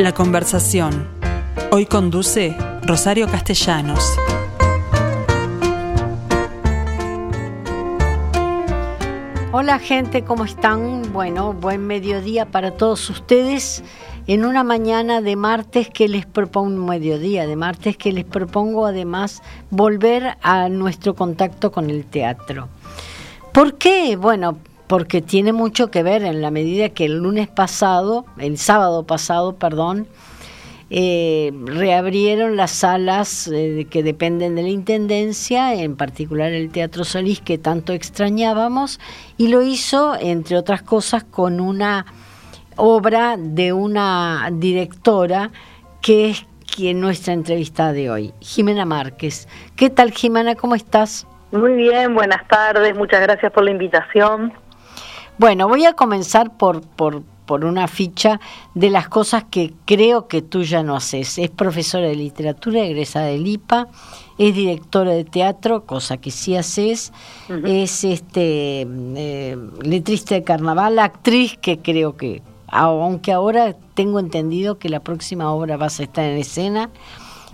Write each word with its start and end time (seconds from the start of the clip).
La 0.00 0.14
conversación. 0.14 1.06
Hoy 1.70 1.84
conduce 1.84 2.56
Rosario 2.84 3.26
Castellanos. 3.30 4.02
Hola 9.52 9.78
gente, 9.78 10.24
¿cómo 10.24 10.46
están? 10.46 11.12
Bueno, 11.12 11.52
buen 11.52 11.86
mediodía 11.86 12.46
para 12.46 12.70
todos 12.70 13.10
ustedes 13.10 13.84
en 14.26 14.46
una 14.46 14.64
mañana 14.64 15.20
de 15.20 15.36
martes 15.36 15.90
que 15.90 16.08
les 16.08 16.24
propongo, 16.24 16.68
un 16.68 16.86
mediodía 16.86 17.46
de 17.46 17.56
martes 17.56 17.98
que 17.98 18.10
les 18.10 18.24
propongo 18.24 18.86
además 18.86 19.42
volver 19.68 20.38
a 20.40 20.70
nuestro 20.70 21.14
contacto 21.14 21.70
con 21.70 21.90
el 21.90 22.06
teatro. 22.06 22.70
¿Por 23.52 23.76
qué? 23.76 24.16
Bueno, 24.16 24.56
porque 24.90 25.22
tiene 25.22 25.52
mucho 25.52 25.88
que 25.88 26.02
ver 26.02 26.24
en 26.24 26.42
la 26.42 26.50
medida 26.50 26.88
que 26.88 27.04
el 27.04 27.18
lunes 27.18 27.46
pasado, 27.46 28.24
el 28.38 28.58
sábado 28.58 29.06
pasado, 29.06 29.54
perdón, 29.54 30.08
eh, 30.90 31.52
reabrieron 31.64 32.56
las 32.56 32.72
salas 32.72 33.46
eh, 33.54 33.86
que 33.88 34.02
dependen 34.02 34.56
de 34.56 34.62
la 34.62 34.68
Intendencia, 34.68 35.74
en 35.74 35.94
particular 35.94 36.50
el 36.50 36.72
Teatro 36.72 37.04
Solís 37.04 37.40
que 37.40 37.56
tanto 37.56 37.92
extrañábamos, 37.92 38.98
y 39.36 39.46
lo 39.46 39.62
hizo, 39.62 40.16
entre 40.18 40.56
otras 40.56 40.82
cosas, 40.82 41.22
con 41.22 41.60
una 41.60 42.04
obra 42.74 43.36
de 43.38 43.72
una 43.72 44.50
directora 44.52 45.52
que 46.02 46.30
es 46.30 46.46
quien 46.74 47.00
nuestra 47.00 47.32
entrevista 47.32 47.92
de 47.92 48.10
hoy, 48.10 48.34
Jimena 48.40 48.86
Márquez. 48.86 49.46
¿Qué 49.76 49.88
tal, 49.88 50.10
Jimena? 50.10 50.56
¿Cómo 50.56 50.74
estás? 50.74 51.28
Muy 51.52 51.74
bien, 51.74 52.12
buenas 52.12 52.44
tardes, 52.48 52.96
muchas 52.96 53.20
gracias 53.20 53.52
por 53.52 53.62
la 53.62 53.70
invitación. 53.70 54.52
Bueno, 55.40 55.68
voy 55.68 55.86
a 55.86 55.94
comenzar 55.94 56.54
por, 56.58 56.82
por, 56.82 57.22
por 57.46 57.64
una 57.64 57.88
ficha 57.88 58.40
de 58.74 58.90
las 58.90 59.08
cosas 59.08 59.44
que 59.44 59.72
creo 59.86 60.28
que 60.28 60.42
tú 60.42 60.64
ya 60.64 60.82
no 60.82 60.94
haces. 60.94 61.38
Es 61.38 61.48
profesora 61.48 62.08
de 62.08 62.14
literatura, 62.14 62.80
egresada 62.80 63.28
del 63.28 63.46
IPA, 63.46 63.86
es 64.36 64.54
directora 64.54 65.12
de 65.12 65.24
teatro, 65.24 65.86
cosa 65.86 66.18
que 66.18 66.30
sí 66.30 66.56
haces, 66.56 67.14
es 67.64 68.04
este 68.04 68.86
eh, 68.86 69.56
letrista 69.80 70.34
de 70.34 70.44
carnaval, 70.44 70.98
actriz 70.98 71.56
que 71.56 71.78
creo 71.78 72.18
que, 72.18 72.42
aunque 72.66 73.32
ahora 73.32 73.74
tengo 73.94 74.20
entendido 74.20 74.78
que 74.78 74.90
la 74.90 75.00
próxima 75.00 75.50
obra 75.50 75.78
vas 75.78 76.00
a 76.00 76.02
estar 76.02 76.26
en 76.26 76.36
escena, 76.36 76.90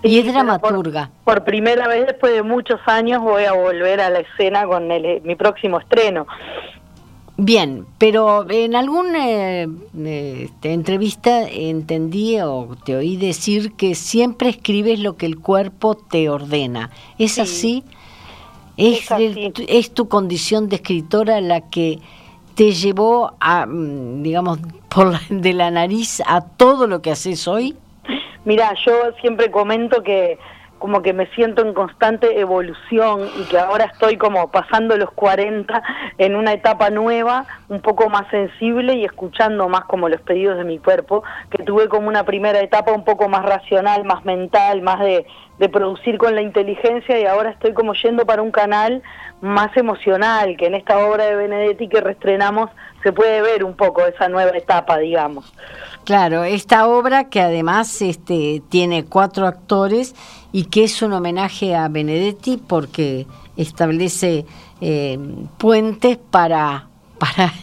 y 0.03 0.19
es 0.19 0.25
dramaturga. 0.25 1.09
Por, 1.23 1.45
primera 1.45 1.87
vez 1.87 2.05
después 2.05 2.33
de 2.33 2.43
muchos 2.43 2.81
años 2.85 3.21
voy 3.21 3.45
a 3.45 3.53
volver 3.53 4.01
a 4.01 4.09
la 4.09 4.19
escena 4.19 4.67
con 4.67 4.89
mi 4.89 5.35
próximo 5.35 5.79
estreno. 5.79 6.27
Bien, 7.39 7.85
pero 7.99 8.49
en 8.49 8.75
alguna 8.75 9.29
eh, 9.29 9.67
este, 10.43 10.73
entrevista 10.73 11.47
entendí 11.47 12.39
o 12.41 12.75
te 12.83 12.95
oí 12.95 13.15
decir 13.15 13.73
que 13.73 13.93
siempre 13.93 14.49
escribes 14.49 14.99
lo 14.99 15.17
que 15.17 15.27
el 15.27 15.37
cuerpo 15.39 15.95
te 15.95 16.29
ordena. 16.29 16.89
¿Es 17.19 17.37
así? 17.37 17.83
¿Es, 18.75 19.07
¿Es 19.67 19.93
tu 19.93 20.07
condición 20.07 20.67
de 20.67 20.77
escritora 20.77 21.39
la 21.39 21.61
que 21.61 21.99
te 22.55 22.71
llevó 22.71 23.33
a, 23.39 23.67
mm, 23.67 24.23
digamos, 24.23 24.59
por 24.89 25.19
de 25.29 25.53
la 25.53 25.69
nariz 25.69 26.23
a 26.25 26.41
todo 26.41 26.87
lo 26.87 27.03
que 27.03 27.11
haces 27.11 27.47
hoy? 27.47 27.75
Mira, 28.45 28.73
yo 28.83 28.93
siempre 29.21 29.51
comento 29.51 30.01
que 30.01 30.39
como 30.79 31.01
que 31.01 31.13
me 31.13 31.27
siento 31.27 31.65
en 31.65 31.73
constante 31.73 32.39
evolución 32.39 33.27
y 33.39 33.43
que 33.45 33.59
ahora 33.59 33.85
estoy 33.85 34.17
como 34.17 34.49
pasando 34.51 34.95
los 34.97 35.11
40 35.11 35.81
en 36.17 36.35
una 36.35 36.53
etapa 36.53 36.89
nueva, 36.89 37.45
un 37.69 37.81
poco 37.81 38.09
más 38.09 38.29
sensible 38.29 38.95
y 38.95 39.05
escuchando 39.05 39.67
más 39.69 39.85
como 39.85 40.09
los 40.09 40.21
pedidos 40.21 40.57
de 40.57 40.63
mi 40.63 40.79
cuerpo, 40.79 41.23
que 41.49 41.63
tuve 41.63 41.89
como 41.89 42.07
una 42.07 42.23
primera 42.23 42.59
etapa 42.59 42.91
un 42.91 43.03
poco 43.03 43.27
más 43.29 43.43
racional, 43.45 44.03
más 44.03 44.25
mental, 44.25 44.81
más 44.81 44.99
de, 44.99 45.25
producir 45.71 46.19
con 46.19 46.35
la 46.35 46.41
inteligencia 46.41 47.19
y 47.19 47.25
ahora 47.25 47.49
estoy 47.49 47.73
como 47.73 47.93
yendo 47.93 48.25
para 48.25 48.43
un 48.43 48.51
canal 48.51 49.01
más 49.41 49.75
emocional, 49.75 50.55
que 50.55 50.67
en 50.67 50.75
esta 50.75 50.99
obra 50.99 51.25
de 51.25 51.35
Benedetti 51.35 51.89
que 51.89 51.99
reestrenamos 51.99 52.69
se 53.03 53.11
puede 53.11 53.41
ver 53.41 53.63
un 53.63 53.75
poco 53.75 54.05
esa 54.05 54.29
nueva 54.29 54.55
etapa, 54.55 54.97
digamos. 54.97 55.51
Claro, 56.03 56.43
esta 56.43 56.87
obra 56.87 57.29
que 57.29 57.41
además 57.41 58.01
este, 58.01 58.61
tiene 58.69 59.05
cuatro 59.05 59.47
actores 59.47 60.15
y 60.51 60.65
que 60.65 60.83
es 60.85 61.01
un 61.01 61.13
homenaje 61.13 61.75
a 61.75 61.87
Benedetti 61.87 62.57
porque 62.57 63.27
establece 63.55 64.45
eh, 64.81 65.17
puentes 65.57 66.17
para, 66.17 66.87
para, 67.17 67.53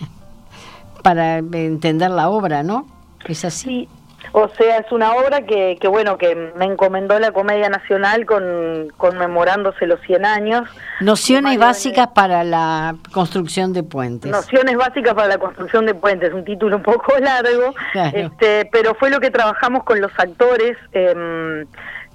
para 1.03 1.39
entender 1.39 2.11
la 2.11 2.29
obra, 2.29 2.63
¿no? 2.63 2.87
Es 3.27 3.45
así. 3.45 3.89
O 4.33 4.49
sea, 4.49 4.79
es 4.79 4.91
una 4.91 5.13
obra 5.15 5.43
que, 5.43 5.77
que, 5.81 5.87
bueno, 5.87 6.19
que 6.19 6.35
me 6.57 6.65
encomendó 6.65 7.19
la 7.19 7.31
Comedia 7.33 7.69
Nacional 7.69 8.27
con, 8.27 8.89
conmemorándose 8.97 9.87
los 9.87 10.01
100 10.01 10.25
años. 10.25 10.69
Nociones 11.01 11.59
básicas 11.59 12.09
para 12.09 12.43
la 12.43 12.97
construcción 13.13 13.73
de 13.73 13.83
puentes. 13.83 14.31
Nociones 14.31 14.77
básicas 14.77 15.15
para 15.15 15.29
la 15.29 15.39
construcción 15.39 15.87
de 15.87 15.95
puentes, 15.95 16.33
un 16.33 16.45
título 16.45 16.77
un 16.77 16.83
poco 16.83 17.13
largo, 17.21 17.75
este, 18.13 18.69
pero 18.73 18.95
fue 18.95 19.11
lo 19.11 19.21
que 19.21 19.31
trabajamos 19.31 19.85
con 19.85 20.01
los 20.01 20.11
actores. 20.19 20.77
Eh, 20.93 21.65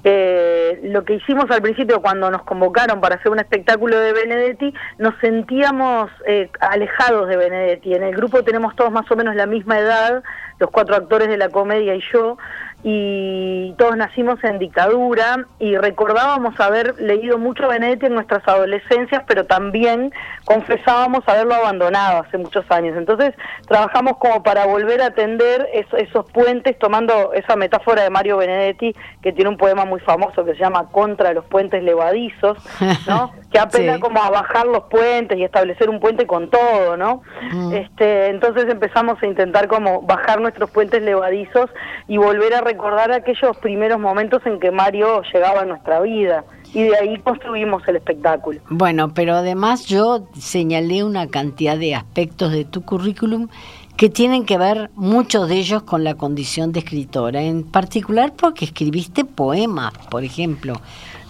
eh, 0.04 0.80
lo 0.84 1.04
que 1.04 1.16
hicimos 1.16 1.52
al 1.52 1.62
principio 1.62 2.02
cuando 2.02 2.32
nos 2.32 2.44
convocaron 2.44 3.02
para 3.02 3.16
hacer 3.16 3.32
un 3.32 3.40
espectáculo 3.40 4.00
de 4.00 4.14
Benedetti, 4.14 4.74
nos 4.98 5.14
sentíamos 5.20 6.10
eh, 6.26 6.50
alejados 6.62 7.28
de 7.28 7.36
Benedetti. 7.36 7.94
En 7.94 8.04
el 8.04 8.16
grupo 8.16 8.44
tenemos 8.44 8.76
todos 8.76 8.92
más 8.92 9.10
o 9.12 9.16
menos 9.16 9.36
la 9.36 9.46
misma 9.46 9.80
edad, 9.80 10.24
los 10.60 10.70
cuatro 10.72 10.96
actores 10.96 11.28
de 11.28 11.38
la 11.38 11.50
comedia 11.50 11.96
y 11.96 12.02
yo, 12.14 12.38
y 12.82 13.74
todos 13.78 13.98
nacimos 13.98 14.42
en 14.44 14.58
dictadura 14.58 15.46
y 15.60 15.76
recordábamos 15.76 16.58
haber 16.60 17.00
leído 17.00 17.38
mucho 17.38 17.68
Benedetti 17.68 18.06
en 18.06 18.14
nuestras 18.14 18.48
adolescencias, 18.48 19.24
pero 19.28 19.46
también 19.46 20.14
confesábamos 20.46 21.28
haberlo 21.28 21.56
abandonado 21.56 22.24
hace 22.24 22.38
muchos 22.38 22.64
años. 22.72 22.96
Entonces 22.98 23.34
trabajamos 23.68 24.18
como 24.18 24.44
para 24.44 24.66
volver 24.66 25.02
a 25.02 25.08
atender 25.08 25.68
esos 25.74 26.26
puentes, 26.32 26.80
tomando 26.80 27.34
esa 27.34 27.58
metáfora 27.58 28.04
de 28.04 28.10
Mario 28.10 28.38
Benedetti, 28.38 28.96
que 29.22 29.34
tiene 29.34 29.50
un 29.50 29.58
poema 29.58 29.84
muy 29.84 30.00
famoso 30.00 30.46
que 30.46 30.54
se 30.54 30.60
llama 30.60 30.88
Contra 30.90 31.34
los 31.34 31.46
puentes 31.46 31.84
levadizos, 31.84 32.58
¿no? 33.08 33.34
que 33.68 33.78
apela 33.78 34.00
como 34.00 34.22
a 34.22 34.30
bajar 34.30 34.66
los 34.68 34.84
puentes 34.84 35.38
y 35.38 35.44
establecer 35.44 35.90
un 35.90 36.00
puente 36.00 36.26
con 36.26 36.50
todo, 36.50 36.98
¿no? 36.98 37.22
Mm. 37.52 37.74
Este, 37.74 38.28
entonces 38.28 38.66
empezamos 38.70 39.22
a 39.22 39.26
intentar 39.26 39.68
como 39.68 40.02
bajar 40.02 40.42
nuestros 40.42 40.70
puentes 40.72 41.02
levadizos 41.02 41.70
y 42.08 42.18
volver 42.18 42.54
a 42.54 42.62
recordar 42.62 43.12
aquellos 43.12 43.58
primeros 43.58 44.00
momentos 44.00 44.46
en 44.46 44.60
que 44.60 44.72
Mario 44.72 45.22
llegaba 45.34 45.62
a 45.62 45.66
nuestra 45.66 46.00
vida 46.02 46.44
y 46.74 46.84
de 46.84 46.98
ahí 46.98 47.18
construimos 47.20 47.88
el 47.88 47.96
espectáculo. 47.96 48.60
Bueno, 48.70 49.14
pero 49.14 49.36
además 49.36 49.86
yo 49.86 50.28
señalé 50.38 51.04
una 51.04 51.28
cantidad 51.28 51.78
de 51.78 51.96
aspectos 51.96 52.52
de 52.52 52.66
tu 52.66 52.84
currículum 52.84 53.48
que 53.98 54.10
tienen 54.10 54.46
que 54.46 54.58
ver 54.58 54.90
muchos 54.96 55.50
de 55.50 55.58
ellos 55.58 55.84
con 55.84 56.04
la 56.04 56.16
condición 56.16 56.72
de 56.72 56.80
escritora, 56.80 57.42
en 57.42 57.64
particular 57.64 58.34
porque 58.34 58.64
escribiste 58.66 59.26
poemas, 59.26 59.92
por 60.10 60.24
ejemplo, 60.24 60.80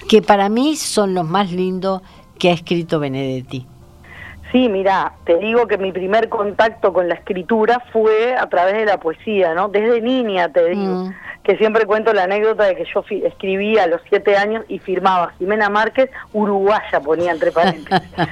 que 0.07 0.21
para 0.21 0.49
mí 0.49 0.75
son 0.75 1.15
los 1.15 1.27
más 1.27 1.51
lindos 1.51 2.01
que 2.39 2.49
ha 2.49 2.53
escrito 2.53 2.99
Benedetti. 2.99 3.65
Sí, 4.51 4.67
mira, 4.67 5.13
te 5.25 5.37
digo 5.37 5.67
que 5.67 5.77
mi 5.77 5.91
primer 5.91 6.27
contacto 6.27 6.91
con 6.91 7.07
la 7.07 7.13
escritura 7.13 7.83
fue 7.91 8.35
a 8.35 8.47
través 8.49 8.73
de 8.73 8.85
la 8.85 8.99
poesía, 8.99 9.53
¿no? 9.53 9.69
Desde 9.69 10.01
niña, 10.01 10.49
te 10.51 10.69
digo. 10.69 11.05
Mm 11.05 11.13
que 11.49 11.57
siempre 11.57 11.87
cuento 11.87 12.13
la 12.13 12.25
anécdota 12.25 12.65
de 12.65 12.75
que 12.75 12.85
yo 12.85 13.03
escribía 13.25 13.85
a 13.85 13.87
los 13.87 14.01
siete 14.07 14.37
años 14.37 14.63
y 14.67 14.77
firmaba 14.77 15.33
Jimena 15.39 15.67
Márquez, 15.67 16.11
uruguaya 16.31 16.99
ponía 16.99 17.31
entre 17.31 17.51
paréntesis. 17.51 18.07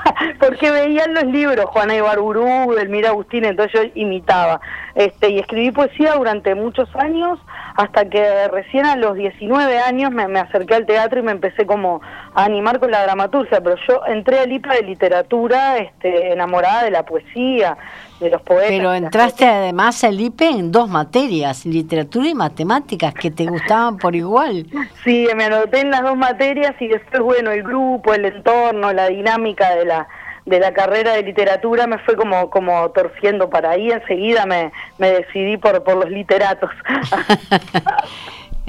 Porque 0.38 0.70
veían 0.70 1.14
los 1.14 1.24
libros, 1.24 1.64
Juana 1.66 1.96
Ibarburu, 1.96 2.76
Elmira 2.78 3.08
Agustín, 3.08 3.44
entonces 3.44 3.72
yo 3.74 3.90
imitaba. 3.96 4.60
Este, 4.94 5.30
y 5.30 5.38
escribí 5.38 5.70
poesía 5.70 6.14
durante 6.14 6.54
muchos 6.54 6.88
años, 6.96 7.38
hasta 7.76 8.08
que 8.08 8.48
recién 8.48 8.86
a 8.86 8.96
los 8.96 9.14
19 9.14 9.78
años 9.78 10.10
me, 10.10 10.38
acerqué 10.38 10.74
al 10.74 10.86
teatro 10.86 11.20
y 11.20 11.22
me 11.22 11.32
empecé 11.32 11.66
como 11.66 12.00
a 12.34 12.44
animar 12.44 12.80
con 12.80 12.90
la 12.90 13.02
dramaturgia, 13.02 13.60
pero 13.60 13.76
yo 13.88 14.04
entré 14.06 14.40
al 14.40 14.52
IPA 14.52 14.74
de 14.74 14.82
literatura 14.82 15.78
este, 15.78 16.32
enamorada 16.32 16.84
de 16.84 16.90
la 16.90 17.04
poesía, 17.04 17.76
de 18.20 18.30
los 18.30 18.42
poetas. 18.42 18.68
Pero 18.70 18.94
entraste 18.94 19.46
además 19.46 20.02
al 20.04 20.20
IPE 20.20 20.50
en 20.50 20.72
dos 20.72 20.88
materias, 20.88 21.64
literatura 21.64 22.28
y 22.28 22.34
matemáticas, 22.34 23.14
que 23.14 23.30
te 23.30 23.46
gustaban 23.46 23.96
por 23.96 24.14
igual. 24.14 24.66
Sí, 25.04 25.26
me 25.34 25.44
anoté 25.44 25.80
en 25.80 25.90
las 25.90 26.02
dos 26.02 26.16
materias 26.16 26.74
y 26.78 26.88
después, 26.88 27.22
bueno, 27.22 27.52
el 27.52 27.62
grupo, 27.62 28.12
el 28.12 28.26
entorno, 28.26 28.92
la 28.92 29.08
dinámica 29.08 29.74
de 29.74 29.86
la 29.86 30.06
de 30.46 30.60
la 30.60 30.72
carrera 30.72 31.12
de 31.14 31.22
literatura 31.22 31.86
me 31.86 31.98
fue 31.98 32.16
como 32.16 32.50
como 32.50 32.90
torciendo 32.90 33.50
para 33.50 33.70
ahí 33.70 33.90
enseguida 33.90 34.46
me, 34.46 34.72
me 34.98 35.10
decidí 35.10 35.56
por 35.56 35.82
por 35.84 35.96
los 35.96 36.10
literatos 36.10 36.70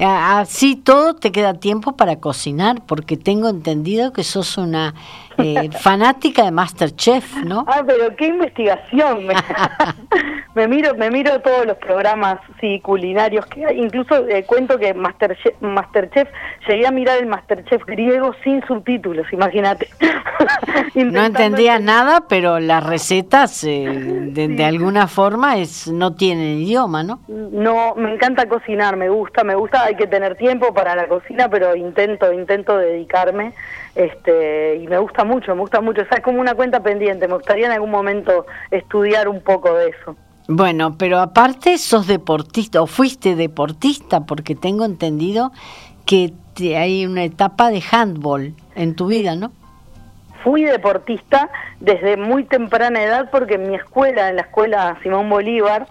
así 0.07 0.75
todo 0.75 1.15
te 1.15 1.31
queda 1.31 1.53
tiempo 1.53 1.95
para 1.95 2.18
cocinar, 2.18 2.85
porque 2.88 3.18
tengo 3.18 3.50
entendido 3.50 4.13
que 4.13 4.23
sos 4.23 4.57
una 4.57 4.94
eh, 5.38 5.69
fanática 5.79 6.44
de 6.44 6.51
Masterchef, 6.51 7.35
¿no? 7.44 7.65
Ah, 7.68 7.83
pero 7.85 8.15
qué 8.15 8.27
investigación. 8.27 9.27
me 10.56 10.67
miro, 10.67 10.95
me 10.95 11.12
miro 11.12 11.39
todos 11.41 11.65
los 11.65 11.77
programas 11.77 12.39
sí, 12.59 12.79
culinarios 12.79 13.45
que 13.47 13.65
hay. 13.65 13.79
Incluso 13.79 14.27
eh, 14.27 14.44
cuento 14.45 14.77
que 14.77 14.94
Masterchef, 14.94 15.62
Masterchef, 15.62 16.29
llegué 16.67 16.88
a 16.88 16.91
mirar 16.91 17.19
el 17.19 17.27
Masterchef 17.27 17.85
griego 17.85 18.33
sin 18.44 18.65
subtítulos, 18.65 19.31
imagínate. 19.31 19.89
no 20.95 21.25
entendía 21.25 21.79
nada, 21.79 22.25
pero 22.27 22.59
las 22.59 22.85
recetas 22.85 23.63
eh, 23.63 23.85
de, 23.85 24.63
alguna 24.63 25.07
forma 25.07 25.57
es 25.57 25.87
no 25.87 26.13
tienen 26.15 26.59
idioma, 26.59 27.03
¿no? 27.03 27.19
No, 27.27 27.95
me 27.95 28.13
encanta 28.13 28.47
cocinar, 28.47 28.97
me 28.97 29.09
gusta, 29.09 29.43
me 29.43 29.55
gusta. 29.55 29.83
Hay 29.83 29.95
que 29.95 30.07
tener 30.07 30.35
tiempo 30.35 30.73
para 30.73 30.95
la 30.95 31.07
cocina, 31.07 31.49
pero 31.49 31.75
intento, 31.75 32.31
intento 32.31 32.77
dedicarme. 32.77 33.53
Este, 33.95 34.77
y 34.77 34.87
me 34.87 34.97
gusta 34.97 35.23
mucho, 35.23 35.53
me 35.55 35.61
gusta 35.61 35.81
mucho. 35.81 36.01
O 36.01 36.05
sea, 36.05 36.17
es 36.17 36.23
como 36.23 36.39
una 36.39 36.55
cuenta 36.55 36.81
pendiente. 36.81 37.27
Me 37.27 37.35
gustaría 37.35 37.65
en 37.65 37.73
algún 37.73 37.91
momento 37.91 38.45
estudiar 38.69 39.27
un 39.27 39.41
poco 39.41 39.73
de 39.73 39.89
eso. 39.89 40.15
Bueno, 40.47 40.95
pero 40.97 41.19
aparte 41.19 41.77
sos 41.77 42.07
deportista 42.07 42.81
o 42.81 42.87
fuiste 42.87 43.35
deportista 43.35 44.25
porque 44.25 44.55
tengo 44.55 44.85
entendido 44.85 45.51
que 46.05 46.33
hay 46.75 47.05
una 47.05 47.23
etapa 47.23 47.69
de 47.69 47.81
handball 47.89 48.53
en 48.75 48.95
tu 48.95 49.07
vida, 49.07 49.35
¿no? 49.35 49.51
Fui 50.43 50.63
deportista 50.63 51.49
desde 51.79 52.17
muy 52.17 52.43
temprana 52.43 53.03
edad 53.03 53.29
porque 53.31 53.55
en 53.55 53.69
mi 53.69 53.75
escuela, 53.75 54.29
en 54.29 54.38
la 54.38 54.41
escuela 54.43 54.97
Simón 55.03 55.29
Bolívar, 55.29 55.88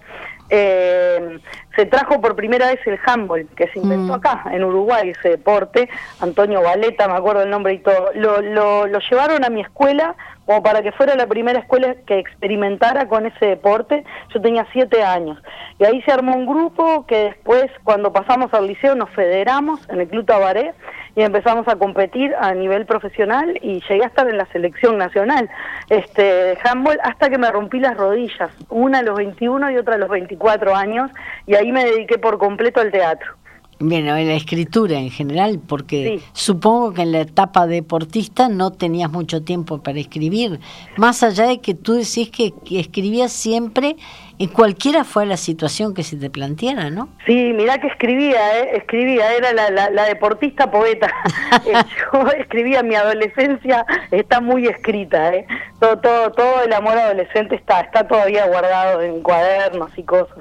eh, 0.50 1.38
se 1.76 1.86
trajo 1.86 2.20
por 2.20 2.34
primera 2.34 2.66
vez 2.66 2.80
el 2.86 2.98
handball, 3.06 3.46
que 3.54 3.68
se 3.68 3.78
inventó 3.78 4.12
mm. 4.12 4.16
acá, 4.16 4.44
en 4.50 4.64
Uruguay, 4.64 5.10
ese 5.10 5.30
deporte, 5.30 5.88
Antonio 6.18 6.60
Valeta, 6.60 7.06
me 7.06 7.14
acuerdo 7.14 7.42
el 7.42 7.50
nombre 7.50 7.74
y 7.74 7.78
todo, 7.78 8.10
lo, 8.14 8.42
lo, 8.42 8.86
lo 8.88 8.98
llevaron 8.98 9.44
a 9.44 9.48
mi 9.48 9.60
escuela 9.60 10.16
como 10.50 10.64
para 10.64 10.82
que 10.82 10.90
fuera 10.90 11.14
la 11.14 11.28
primera 11.28 11.60
escuela 11.60 11.94
que 12.08 12.18
experimentara 12.18 13.06
con 13.06 13.24
ese 13.24 13.46
deporte, 13.46 14.02
yo 14.34 14.40
tenía 14.40 14.66
siete 14.72 15.00
años. 15.00 15.38
Y 15.78 15.84
ahí 15.84 16.02
se 16.02 16.10
armó 16.10 16.34
un 16.34 16.44
grupo 16.44 17.06
que 17.06 17.18
después, 17.18 17.70
cuando 17.84 18.12
pasamos 18.12 18.52
al 18.52 18.66
liceo, 18.66 18.96
nos 18.96 19.10
federamos 19.10 19.78
en 19.88 20.00
el 20.00 20.08
Club 20.08 20.26
Tabaré 20.26 20.74
y 21.14 21.22
empezamos 21.22 21.68
a 21.68 21.76
competir 21.76 22.34
a 22.34 22.52
nivel 22.52 22.84
profesional 22.84 23.60
y 23.62 23.80
llegué 23.88 24.02
a 24.02 24.08
estar 24.08 24.28
en 24.28 24.38
la 24.38 24.46
selección 24.46 24.98
nacional 24.98 25.48
este, 25.88 26.22
de 26.22 26.58
handball 26.64 26.98
hasta 27.04 27.30
que 27.30 27.38
me 27.38 27.48
rompí 27.48 27.78
las 27.78 27.96
rodillas, 27.96 28.50
una 28.70 28.98
a 28.98 29.02
los 29.02 29.18
21 29.18 29.70
y 29.70 29.76
otra 29.76 29.94
a 29.94 29.98
los 29.98 30.08
24 30.08 30.74
años, 30.74 31.12
y 31.46 31.54
ahí 31.54 31.70
me 31.70 31.84
dediqué 31.84 32.18
por 32.18 32.38
completo 32.38 32.80
al 32.80 32.90
teatro. 32.90 33.39
Bueno, 33.82 34.14
en 34.14 34.28
la 34.28 34.34
escritura 34.34 34.98
en 34.98 35.08
general, 35.08 35.58
porque 35.66 36.20
supongo 36.34 36.92
que 36.92 37.00
en 37.00 37.12
la 37.12 37.20
etapa 37.20 37.66
deportista 37.66 38.50
no 38.50 38.72
tenías 38.72 39.10
mucho 39.10 39.42
tiempo 39.42 39.82
para 39.82 39.98
escribir, 39.98 40.60
más 40.98 41.22
allá 41.22 41.46
de 41.46 41.62
que 41.62 41.72
tú 41.72 41.94
decís 41.94 42.30
que, 42.30 42.52
escribías 42.78 43.32
siempre 43.32 43.96
en 44.38 44.48
cualquiera 44.48 45.02
fue 45.04 45.24
la 45.24 45.38
situación 45.38 45.94
que 45.94 46.02
se 46.02 46.18
te 46.18 46.28
planteara, 46.28 46.90
¿no? 46.90 47.08
Sí, 47.24 47.54
mirá 47.54 47.78
que 47.78 47.86
escribía, 47.86 48.60
¿eh? 48.60 48.76
escribía, 48.76 49.34
era 49.34 49.54
la, 49.54 49.70
la, 49.70 50.04
deportista 50.04 50.70
poeta. 50.70 51.10
Eh, 51.66 51.74
yo 52.12 52.26
escribía 52.38 52.82
mi 52.82 52.94
adolescencia, 52.94 53.84
está 54.10 54.40
muy 54.40 54.66
escrita, 54.66 55.34
¿eh? 55.34 55.46
todo, 55.80 55.98
todo, 55.98 56.30
todo 56.32 56.62
el 56.62 56.72
amor 56.72 56.96
adolescente 56.96 57.56
está, 57.56 57.80
está 57.80 58.06
todavía 58.06 58.46
guardado 58.46 59.02
en 59.02 59.20
cuadernos 59.22 59.90
y 59.96 60.02
cosas. 60.04 60.38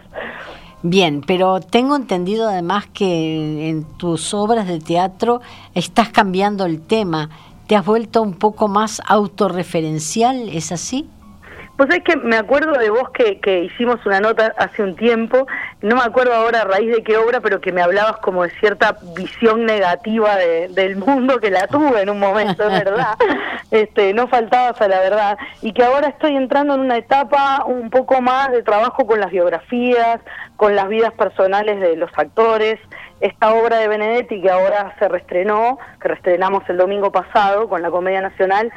Bien, 0.82 1.22
pero 1.28 1.60
tengo 1.60 1.98
entendido 1.98 2.48
además 2.48 2.86
que 2.94 3.70
en 3.70 3.84
tus 3.98 4.34
obras 4.34 4.66
de 4.66 4.80
teatro 4.80 5.42
estás 5.74 6.10
cambiando 6.10 6.66
el 6.66 6.80
tema. 6.80 7.30
¿Te 7.68 7.76
has 7.76 7.86
vuelto 7.86 8.22
un 8.22 8.34
poco 8.34 8.70
más 8.70 9.02
autorreferencial? 9.06 10.48
¿Es 10.48 10.72
así? 10.72 11.10
Pues 11.80 11.92
es 11.92 12.04
que 12.04 12.18
me 12.18 12.36
acuerdo 12.36 12.74
de 12.74 12.90
vos 12.90 13.10
que, 13.12 13.40
que 13.40 13.64
hicimos 13.64 14.06
una 14.06 14.20
nota 14.20 14.54
hace 14.58 14.84
un 14.84 14.98
tiempo, 14.98 15.48
no 15.82 15.96
me 15.96 16.02
acuerdo 16.02 16.34
ahora 16.34 16.64
a 16.64 16.66
raíz 16.66 16.94
de 16.94 17.04
qué 17.04 17.16
obra, 17.16 17.40
pero 17.40 17.62
que 17.62 17.72
me 17.72 17.82
hablabas 17.82 18.18
como 18.18 18.44
de 18.44 18.50
cierta 18.60 18.98
visión 19.16 19.66
negativa 19.66 20.36
del 20.36 20.98
mundo, 20.98 21.40
que 21.40 21.50
la 21.50 21.68
tuve 21.68 22.02
en 22.02 22.10
un 22.10 22.20
momento, 22.20 22.68
¿verdad? 22.68 23.16
este, 23.72 24.14
no 24.14 24.28
faltabas 24.28 24.82
a 24.82 24.90
la 24.90 25.00
verdad. 25.00 25.38
Y 25.62 25.72
que 25.72 25.86
ahora 25.86 26.10
estoy 26.10 26.36
entrando 26.36 26.74
en 26.74 26.82
una 26.82 26.98
etapa 26.98 27.64
un 27.66 27.90
poco 27.90 28.20
más 28.20 28.52
de 28.52 28.62
trabajo 28.62 29.08
con 29.08 29.22
las 29.22 29.32
biografías, 29.32 30.20
con 30.58 30.76
las 30.76 30.90
vidas 30.90 31.14
personales 31.14 31.80
de 31.80 31.96
los 31.96 32.12
actores, 32.18 32.78
esta 33.22 33.54
obra 33.54 33.78
de 33.78 33.88
Benedetti 33.88 34.42
que 34.42 34.50
ahora 34.50 34.96
se 35.00 35.08
reestrenó, 35.08 35.78
que 36.02 36.08
reestrenamos 36.08 36.64
el 36.70 36.78
domingo 36.78 37.12
pasado 37.12 37.68
con 37.68 37.82
la 37.82 37.90
Comedia 37.90 38.22
Nacional, 38.22 38.72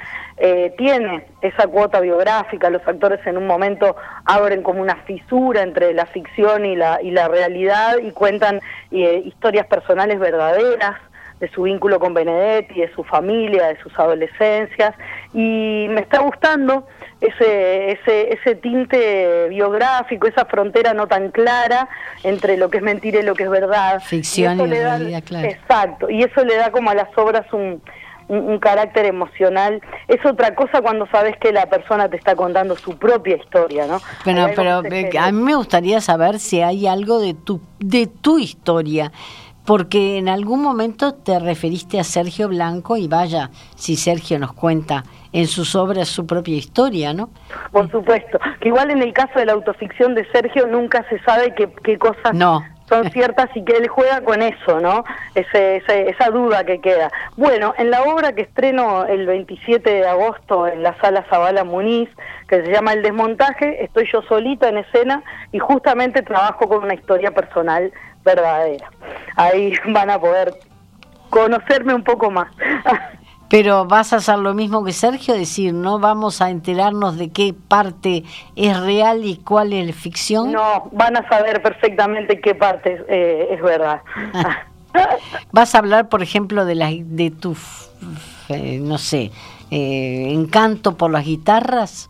eh, 0.45 0.75
tiene 0.77 1.25
esa 1.41 1.69
cuota 1.69 2.01
biográfica, 2.01 2.69
los 2.69 2.83
actores 2.85 3.25
en 3.29 3.37
un 3.37 3.47
momento 3.47 3.95
abren 4.25 4.65
como 4.65 4.81
una 4.81 4.97
fisura 5.05 5.63
entre 5.63 5.95
la 5.95 6.05
ficción 6.07 6.67
y 6.67 6.75
la, 6.75 7.01
y 7.01 7.13
la 7.13 7.29
realidad 7.29 7.99
y 8.03 8.11
cuentan 8.11 8.61
eh, 8.91 9.23
historias 9.25 9.69
personales 9.69 10.19
verdaderas 10.19 10.97
de 11.39 11.49
su 11.51 11.63
vínculo 11.63 12.01
con 12.01 12.13
Benedetti, 12.13 12.81
de 12.81 12.93
su 12.93 13.05
familia, 13.05 13.69
de 13.69 13.77
sus 13.83 13.97
adolescencias, 13.97 14.97
y 15.33 15.87
me 15.91 16.01
está 16.01 16.19
gustando 16.19 16.89
ese, 17.21 17.93
ese, 17.93 18.33
ese 18.33 18.57
tinte 18.57 19.47
biográfico, 19.49 20.27
esa 20.27 20.45
frontera 20.47 20.93
no 20.93 21.07
tan 21.07 21.31
clara 21.31 21.89
entre 22.25 22.57
lo 22.57 22.69
que 22.69 22.79
es 22.79 22.83
mentira 22.83 23.21
y 23.21 23.23
lo 23.23 23.37
que 23.37 23.45
es 23.45 23.51
verdad. 23.51 24.03
Ficción 24.03 24.59
y, 24.61 24.67
realidad, 24.67 25.23
claro. 25.25 25.49
Exacto, 25.49 26.11
y 26.11 26.25
eso 26.25 26.45
le 26.45 26.57
da 26.57 26.73
como 26.73 26.91
a 26.91 26.95
las 26.97 27.17
obras 27.17 27.47
un, 27.53 27.81
un, 28.33 28.59
carácter 28.59 29.07
emocional. 29.07 29.81
Es 30.09 30.25
otra 30.25 30.55
cosa 30.55 30.81
cuando 30.81 31.07
sabes 31.07 31.37
que 31.39 31.53
la 31.53 31.67
persona 31.67 32.09
te 32.09 32.17
está 32.17 32.35
contando 32.35 32.77
su 32.77 32.99
propia 32.99 33.37
historia, 33.37 33.87
¿no? 33.87 34.01
Pero, 34.25 34.47
pero 34.57 34.85
eh, 34.85 35.11
a 35.19 35.31
mí 35.31 35.43
me 35.43 35.55
gustaría 35.55 36.01
saber 36.01 36.39
si 36.39 36.63
hay 36.63 36.87
algo 36.87 37.21
de 37.21 37.35
tu, 37.35 37.61
de 37.79 38.07
tu 38.07 38.39
historia 38.39 39.13
porque 39.65 40.19
en 40.19 40.29
algún 40.29 40.61
momento 40.61 41.15
te 41.15 41.39
referiste 41.39 42.01
a 42.01 42.05
Sergio 42.05 42.49
Blanco 42.49 42.97
y 42.97 43.07
vaya, 43.07 43.51
si 43.77 43.97
Sergio 43.97 44.39
nos 44.39 44.53
cuenta 44.55 45.05
en 45.33 45.47
sus 45.47 45.77
obras 45.77 46.09
su 46.09 46.27
propia 46.27 46.57
historia, 46.57 47.15
¿no? 47.15 47.31
Por 47.71 47.91
supuesto, 47.91 48.39
que 48.61 48.69
igual 48.69 48.91
en 48.91 49.03
el 49.03 49.13
caso 49.13 49.39
de 49.39 49.47
la 49.47 49.53
autoficción 49.53 50.15
de 50.15 50.27
Sergio 50.33 50.67
nunca 50.67 51.07
se 51.09 51.21
sabe 51.21 51.55
qué, 51.55 51.73
qué 51.85 51.97
cosas 51.97 52.35
no. 52.35 52.63
Son 52.93 53.11
ciertas 53.11 53.49
y 53.55 53.65
que 53.65 53.79
él 53.79 53.89
juega 53.89 54.21
con 54.21 54.43
eso, 54.43 54.79
¿no? 54.81 55.03
Ese, 55.35 55.83
esa 55.87 56.29
duda 56.29 56.65
que 56.65 56.79
queda. 56.81 57.11
Bueno, 57.39 57.73
en 57.79 57.91
la 57.91 58.03
obra 58.03 58.35
que 58.35 58.43
estreno 58.43 59.07
el 59.07 59.27
27 59.27 59.89
de 59.89 60.07
agosto 60.07 60.67
en 60.67 60.83
la 60.83 60.95
sala 61.01 61.25
Zabala 61.31 61.65
Muniz, 61.65 62.11
que 62.49 62.63
se 62.63 62.71
llama 62.71 62.93
El 62.93 63.03
Desmontaje, 63.03 63.83
estoy 63.83 64.07
yo 64.13 64.21
solita 64.23 64.69
en 64.69 64.77
escena 64.77 65.23
y 65.53 65.59
justamente 65.59 66.21
trabajo 66.21 66.69
con 66.69 66.85
una 66.85 66.93
historia 66.93 67.31
personal 67.31 67.91
verdadera. 68.25 68.91
Ahí 69.37 69.73
van 69.87 70.11
a 70.11 70.19
poder 70.19 70.53
conocerme 71.31 71.95
un 71.95 72.05
poco 72.05 72.31
más. 72.31 72.49
Pero 73.53 73.85
vas 73.85 74.15
a 74.15 74.17
hacer 74.17 74.39
lo 74.39 74.55
mismo 74.55 74.83
que 74.83 74.95
Sergio, 74.95 75.35
decir, 75.35 75.75
no 75.75 75.99
vamos 75.99 76.41
a 76.41 76.49
enterarnos 76.49 77.19
de 77.19 77.29
qué 77.29 77.53
parte 77.53 78.25
es 78.57 78.81
real 78.81 79.27
y 79.27 79.37
cuál 79.37 79.75
es 79.75 79.95
ficción. 79.95 80.53
No, 80.53 80.89
van 80.93 81.19
a 81.19 81.29
saber 81.29 81.61
perfectamente 81.61 82.41
qué 82.41 82.55
parte 82.55 83.05
eh, 83.09 83.49
es 83.51 83.61
verdad. 83.61 84.01
vas 85.53 85.75
a 85.75 85.79
hablar, 85.79 86.09
por 86.09 86.23
ejemplo, 86.23 86.65
de 86.65 86.77
la, 86.77 86.89
de 86.95 87.31
tu, 87.31 87.55
eh, 88.49 88.79
no 88.81 88.97
sé, 88.97 89.31
eh, 89.71 90.29
encanto 90.31 90.97
por 90.97 91.11
las 91.11 91.27
guitarras. 91.27 92.09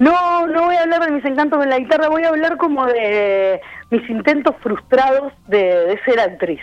No, 0.00 0.48
no 0.48 0.64
voy 0.64 0.74
a 0.74 0.82
hablar 0.82 1.04
de 1.04 1.12
mis 1.12 1.24
encantos 1.24 1.60
con 1.60 1.70
la 1.70 1.78
guitarra, 1.78 2.08
voy 2.08 2.24
a 2.24 2.30
hablar 2.30 2.56
como 2.56 2.84
de 2.86 3.60
mis 3.90 4.10
intentos 4.10 4.56
frustrados 4.60 5.32
de, 5.46 6.00
ser 6.04 6.18
actriz. 6.18 6.62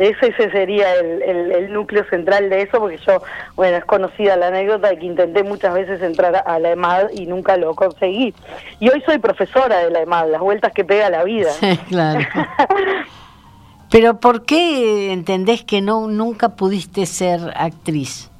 Ese, 0.00 0.28
ese 0.28 0.50
sería 0.50 0.94
el, 0.94 1.70
núcleo 1.74 2.02
central 2.08 2.48
de 2.48 2.62
eso, 2.62 2.78
porque 2.78 2.96
yo, 3.06 3.22
bueno, 3.54 3.76
es 3.76 3.84
conocida 3.84 4.34
la 4.34 4.46
anécdota 4.46 4.88
de 4.88 4.98
que 4.98 5.04
intenté 5.04 5.42
muchas 5.44 5.74
veces 5.74 6.00
entrar 6.00 6.42
a 6.46 6.58
la 6.58 6.70
EMAD 6.70 7.10
y 7.12 7.26
nunca 7.26 7.58
lo 7.58 7.74
conseguí. 7.74 8.34
Y 8.78 8.88
hoy 8.88 9.02
soy 9.04 9.18
profesora 9.18 9.84
de 9.84 9.90
la 9.90 10.00
EMAD, 10.00 10.30
las 10.30 10.40
vueltas 10.40 10.72
que 10.72 10.86
pega 10.86 11.10
la 11.10 11.22
vida. 11.22 11.50
Sí, 11.50 11.76
claro. 11.88 12.20
Pero 13.90 14.20
¿por 14.20 14.46
qué 14.46 15.12
entendés 15.12 15.64
que 15.64 15.82
no 15.82 16.06
nunca 16.06 16.56
pudiste 16.56 17.04
ser 17.04 17.52
actriz? 17.54 18.30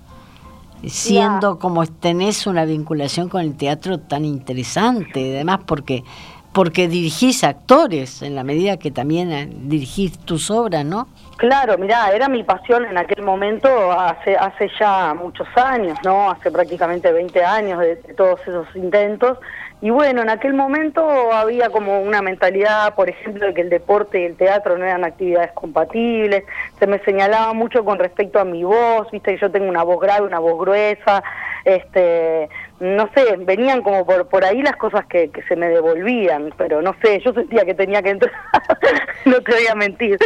Siendo 0.86 1.58
como 1.58 1.84
tenés 1.84 2.46
una 2.46 2.64
vinculación 2.64 3.28
con 3.28 3.42
el 3.42 3.54
teatro 3.54 3.98
tan 3.98 4.24
interesante, 4.24 5.34
además 5.34 5.60
porque 5.66 6.04
porque 6.52 6.88
dirigís 6.88 7.44
actores 7.44 8.22
en 8.22 8.34
la 8.34 8.44
medida 8.44 8.76
que 8.76 8.90
también 8.90 9.30
eh, 9.30 9.48
dirigís 9.62 10.18
tus 10.18 10.50
obras, 10.50 10.84
¿no? 10.84 11.06
Claro, 11.40 11.78
mira, 11.78 12.12
era 12.12 12.28
mi 12.28 12.42
pasión 12.42 12.85
en 12.85 12.99
aquel 12.99 13.25
momento, 13.25 13.92
hace, 13.92 14.37
hace 14.37 14.68
ya 14.78 15.14
muchos 15.14 15.49
años, 15.56 15.97
¿no? 16.04 16.30
Hace 16.30 16.50
prácticamente 16.50 17.11
20 17.11 17.42
años 17.42 17.80
de, 17.80 17.97
todos 18.14 18.42
esos 18.42 18.66
intentos. 18.76 19.38
Y 19.80 19.88
bueno, 19.88 20.20
en 20.20 20.28
aquel 20.28 20.52
momento 20.52 21.32
había 21.32 21.70
como 21.70 22.02
una 22.02 22.20
mentalidad, 22.20 22.94
por 22.94 23.09
ejemplo, 23.09 23.47
de 23.47 23.54
que 23.54 23.62
el 23.62 23.70
deporte 23.70 24.20
y 24.20 24.25
el 24.26 24.37
teatro 24.37 24.76
no 24.76 24.85
eran 24.85 25.02
actividades 25.02 25.52
compatibles. 25.52 26.44
Se 26.78 26.87
me 26.87 26.99
señalaba 27.04 27.54
mucho 27.54 27.87
con 27.87 27.99
respecto 27.99 28.38
a 28.38 28.44
mi 28.44 28.62
voz, 28.62 29.11
viste 29.11 29.32
que 29.32 29.40
yo 29.40 29.50
tengo 29.50 29.66
una 29.66 29.82
voz 29.82 29.99
grave, 29.99 30.26
una 30.26 30.40
voz 30.40 30.61
gruesa. 30.61 31.23
Este, 31.64 32.50
no 32.80 33.09
sé, 33.14 33.38
venían 33.38 33.80
como 33.80 34.04
por, 34.04 34.28
por 34.28 34.44
ahí 34.44 34.61
las 34.61 34.76
cosas 34.76 35.06
que, 35.06 35.30
que 35.30 35.40
se 35.44 35.56
me 35.56 35.68
devolvían, 35.68 36.52
pero 36.59 36.82
no 36.82 36.94
sé, 37.02 37.18
yo 37.20 37.32
sentía 37.32 37.64
que 37.64 37.75
tenía 37.75 38.02
que 38.02 38.11
entrar, 38.11 38.32
no 39.25 39.40
te 39.40 39.52
voy 39.52 39.66
a 39.70 39.75
mentir. 39.75 40.18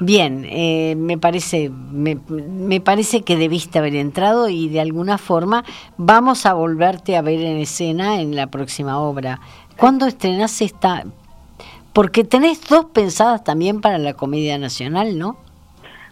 Bien, 0.00 0.46
eh, 0.48 0.94
me 0.96 1.16
parece 1.16 1.70
me, 1.70 2.16
me, 2.28 2.80
parece 2.80 3.22
que 3.22 3.36
debiste 3.36 3.78
haber 3.78 3.94
entrado 3.94 4.48
y 4.48 4.68
de 4.68 4.80
alguna 4.80 5.16
forma 5.16 5.64
vamos 5.96 6.44
a 6.44 6.52
volverte 6.52 7.16
a 7.16 7.22
ver 7.22 7.40
en 7.40 7.58
escena 7.58 8.20
en 8.20 8.36
la 8.36 8.48
próxima 8.48 8.98
obra. 9.00 9.40
¿Cuándo 9.76 10.06
estrenás 10.06 10.60
esta? 10.60 11.04
Porque 11.92 12.24
tenés 12.24 12.66
dos 12.68 12.86
pensadas 12.86 13.42
también 13.42 13.80
para 13.80 13.96
la 13.96 14.12
Comedia 14.12 14.58
Nacional, 14.58 15.18
¿no? 15.18 15.38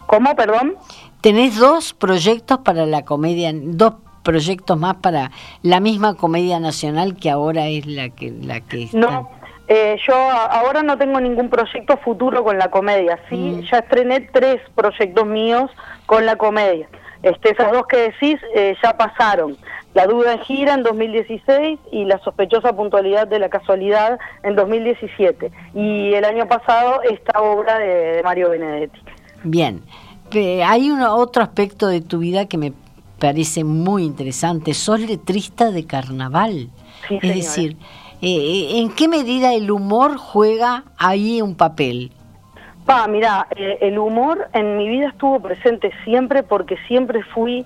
¿Cómo, 0.07 0.35
perdón? 0.35 0.75
Tenés 1.21 1.57
dos 1.57 1.93
proyectos 1.93 2.59
para 2.59 2.87
la 2.87 3.05
Comedia, 3.05 3.51
dos 3.53 3.95
proyectos 4.23 4.79
más 4.79 4.95
para 4.95 5.31
la 5.61 5.79
misma 5.79 6.15
Comedia 6.15 6.59
Nacional 6.59 7.15
que 7.15 7.29
ahora 7.29 7.67
es 7.67 7.85
la 7.85 8.09
que 8.09 8.31
la 8.31 8.61
que 8.61 8.83
está. 8.83 8.97
No 8.97 9.44
eh, 9.67 9.97
yo 10.07 10.15
ahora 10.15 10.83
no 10.83 10.97
tengo 10.97 11.19
ningún 11.19 11.49
proyecto 11.49 11.97
futuro 11.97 12.43
con 12.43 12.57
la 12.57 12.69
comedia, 12.69 13.19
sí, 13.29 13.35
mm. 13.35 13.61
ya 13.61 13.79
estrené 13.79 14.21
tres 14.21 14.61
proyectos 14.75 15.25
míos 15.25 15.71
con 16.05 16.25
la 16.25 16.35
comedia. 16.35 16.87
Este, 17.23 17.53
esas 17.53 17.71
dos 17.71 17.87
que 17.87 17.97
decís 17.97 18.39
eh, 18.53 18.75
ya 18.83 18.95
pasaron. 18.95 19.57
La 19.95 20.05
duda 20.05 20.33
en 20.33 20.39
gira 20.41 20.73
en 20.75 20.83
2016 20.83 21.79
y 21.91 22.05
la 22.05 22.19
sospechosa 22.19 22.73
puntualidad 22.73 23.27
de 23.27 23.39
la 23.39 23.49
casualidad 23.49 24.19
en 24.43 24.55
2017. 24.55 25.51
Y 25.73 26.13
el 26.13 26.25
año 26.25 26.47
pasado 26.47 27.01
esta 27.01 27.41
obra 27.41 27.79
de, 27.79 28.21
Mario 28.23 28.51
Benedetti. 28.51 28.99
Bien, 29.43 29.81
hay 30.63 30.91
un 30.91 31.01
otro 31.01 31.41
aspecto 31.41 31.87
de 31.87 32.01
tu 32.01 32.19
vida 32.19 32.45
que 32.45 32.57
me 32.57 32.73
parece 33.19 33.63
muy 33.63 34.03
interesante. 34.03 34.73
Sos 34.73 34.99
letrista 34.99 35.71
de 35.71 35.85
carnaval. 35.85 36.69
es 37.09 37.35
decir, 37.35 37.77
eh, 38.27 38.79
¿en 38.79 38.89
qué 38.89 39.07
medida 39.07 39.53
el 39.53 39.69
humor 39.69 40.17
juega 40.17 40.83
ahí 40.97 41.43
un 41.43 41.55
papel? 41.55 42.11
Pa, 42.83 43.07
mira, 43.07 43.47
eh, 43.55 43.77
el 43.81 43.99
humor 43.99 44.47
en 44.53 44.77
mi 44.77 44.89
vida 44.89 45.09
estuvo 45.09 45.39
presente 45.39 45.91
siempre 46.03 46.41
porque 46.41 46.75
siempre 46.87 47.23
fui 47.23 47.65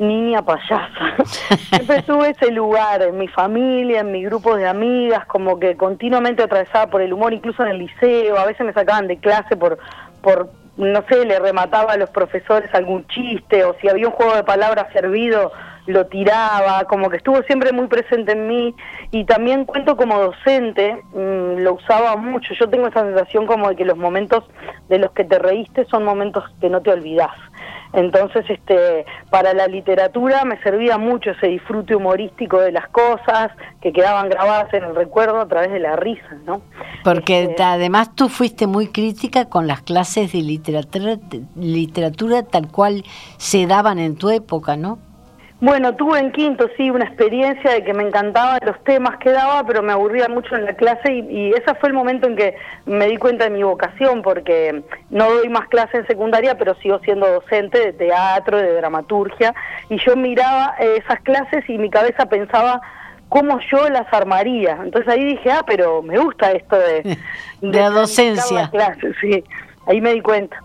niña 0.00 0.42
payasa. 0.42 1.14
siempre 1.68 2.02
tuve 2.02 2.30
ese 2.30 2.50
lugar 2.50 3.00
en 3.02 3.16
mi 3.16 3.28
familia, 3.28 4.00
en 4.00 4.10
mi 4.10 4.24
grupo 4.24 4.56
de 4.56 4.66
amigas, 4.66 5.24
como 5.26 5.60
que 5.60 5.76
continuamente 5.76 6.42
atravesaba 6.42 6.88
por 6.88 7.00
el 7.00 7.12
humor, 7.12 7.32
incluso 7.32 7.62
en 7.62 7.70
el 7.70 7.78
liceo, 7.78 8.36
a 8.36 8.46
veces 8.46 8.66
me 8.66 8.72
sacaban 8.72 9.06
de 9.06 9.18
clase 9.18 9.56
por, 9.56 9.78
por 10.20 10.50
no 10.76 11.04
sé, 11.08 11.24
le 11.24 11.38
remataba 11.38 11.92
a 11.92 11.96
los 11.96 12.10
profesores 12.10 12.74
algún 12.74 13.06
chiste 13.06 13.64
o 13.64 13.76
si 13.80 13.88
había 13.88 14.08
un 14.08 14.14
juego 14.14 14.34
de 14.34 14.42
palabras 14.42 14.92
servido, 14.92 15.52
lo 15.86 16.06
tiraba, 16.06 16.84
como 16.84 17.10
que 17.10 17.16
estuvo 17.16 17.42
siempre 17.42 17.72
muy 17.72 17.86
presente 17.88 18.32
en 18.32 18.46
mí 18.46 18.74
y 19.10 19.24
también 19.24 19.64
cuento 19.64 19.96
como 19.96 20.18
docente, 20.18 21.02
mm, 21.12 21.62
lo 21.62 21.74
usaba 21.74 22.16
mucho, 22.16 22.54
yo 22.54 22.68
tengo 22.68 22.86
esa 22.86 23.02
sensación 23.02 23.46
como 23.46 23.68
de 23.68 23.76
que 23.76 23.84
los 23.84 23.96
momentos 23.96 24.44
de 24.88 24.98
los 24.98 25.10
que 25.12 25.24
te 25.24 25.38
reíste 25.38 25.84
son 25.86 26.04
momentos 26.04 26.44
que 26.60 26.70
no 26.70 26.80
te 26.82 26.90
olvidás. 26.90 27.32
Entonces, 27.92 28.48
este, 28.48 29.04
para 29.30 29.52
la 29.52 29.66
literatura 29.66 30.44
me 30.44 30.58
servía 30.62 30.96
mucho 30.96 31.32
ese 31.32 31.48
disfrute 31.48 31.94
humorístico 31.94 32.58
de 32.58 32.72
las 32.72 32.88
cosas 32.88 33.50
que 33.82 33.92
quedaban 33.92 34.30
grabadas 34.30 34.72
en 34.72 34.84
el 34.84 34.94
recuerdo 34.94 35.40
a 35.40 35.46
través 35.46 35.72
de 35.72 35.78
la 35.78 35.96
risa, 35.96 36.38
¿no? 36.46 36.62
Porque 37.04 37.44
este, 37.44 37.62
además 37.62 38.14
tú 38.14 38.30
fuiste 38.30 38.66
muy 38.66 38.88
crítica 38.88 39.50
con 39.50 39.66
las 39.66 39.82
clases 39.82 40.32
de 40.32 40.40
literatura, 40.40 41.18
literatura 41.54 42.42
tal 42.44 42.68
cual 42.68 43.04
se 43.36 43.66
daban 43.66 43.98
en 43.98 44.16
tu 44.16 44.30
época, 44.30 44.76
¿no? 44.76 44.98
Bueno, 45.62 45.94
tuve 45.94 46.18
en 46.18 46.32
quinto, 46.32 46.68
sí, 46.76 46.90
una 46.90 47.04
experiencia 47.04 47.70
de 47.70 47.84
que 47.84 47.94
me 47.94 48.02
encantaban 48.02 48.58
los 48.66 48.82
temas 48.82 49.18
que 49.18 49.30
daba, 49.30 49.64
pero 49.64 49.80
me 49.80 49.92
aburría 49.92 50.28
mucho 50.28 50.56
en 50.56 50.64
la 50.64 50.74
clase 50.74 51.12
y, 51.12 51.20
y 51.20 51.52
ese 51.52 51.76
fue 51.76 51.90
el 51.90 51.94
momento 51.94 52.26
en 52.26 52.34
que 52.34 52.56
me 52.84 53.06
di 53.06 53.16
cuenta 53.16 53.44
de 53.44 53.50
mi 53.50 53.62
vocación, 53.62 54.22
porque 54.22 54.82
no 55.10 55.30
doy 55.30 55.48
más 55.48 55.68
clase 55.68 55.98
en 55.98 56.06
secundaria, 56.08 56.58
pero 56.58 56.74
sigo 56.82 56.98
siendo 57.04 57.28
docente 57.28 57.78
de 57.78 57.92
teatro, 57.92 58.58
de 58.58 58.74
dramaturgia, 58.74 59.54
y 59.88 59.98
yo 60.04 60.16
miraba 60.16 60.74
esas 60.80 61.20
clases 61.20 61.62
y 61.70 61.78
mi 61.78 61.90
cabeza 61.90 62.26
pensaba 62.26 62.80
cómo 63.28 63.60
yo 63.70 63.88
las 63.88 64.12
armaría. 64.12 64.80
Entonces 64.82 65.14
ahí 65.14 65.24
dije, 65.24 65.52
ah, 65.52 65.62
pero 65.64 66.02
me 66.02 66.18
gusta 66.18 66.50
esto 66.50 66.76
de... 66.76 67.02
de, 67.60 67.78
la 67.78 67.88
docencia. 67.88 68.68
Sí, 69.20 69.44
ahí 69.86 70.00
me 70.00 70.12
di 70.12 70.22
cuenta. 70.22 70.60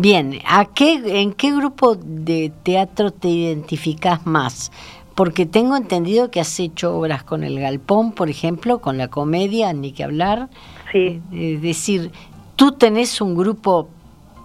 Bien, 0.00 0.38
¿a 0.46 0.64
qué, 0.66 1.20
¿en 1.20 1.32
qué 1.32 1.52
grupo 1.52 1.96
de 1.96 2.52
teatro 2.62 3.10
te 3.10 3.26
identificas 3.26 4.24
más? 4.28 4.70
Porque 5.16 5.44
tengo 5.44 5.76
entendido 5.76 6.30
que 6.30 6.38
has 6.38 6.60
hecho 6.60 6.96
obras 6.96 7.24
con 7.24 7.42
el 7.42 7.58
galpón, 7.58 8.12
por 8.12 8.30
ejemplo, 8.30 8.78
con 8.78 8.96
la 8.96 9.08
comedia, 9.08 9.72
ni 9.72 9.90
que 9.90 10.04
hablar. 10.04 10.50
Sí. 10.92 11.20
Eh, 11.32 11.54
es 11.54 11.62
decir, 11.62 12.12
¿tú 12.54 12.70
tenés 12.70 13.20
un 13.20 13.36
grupo 13.36 13.88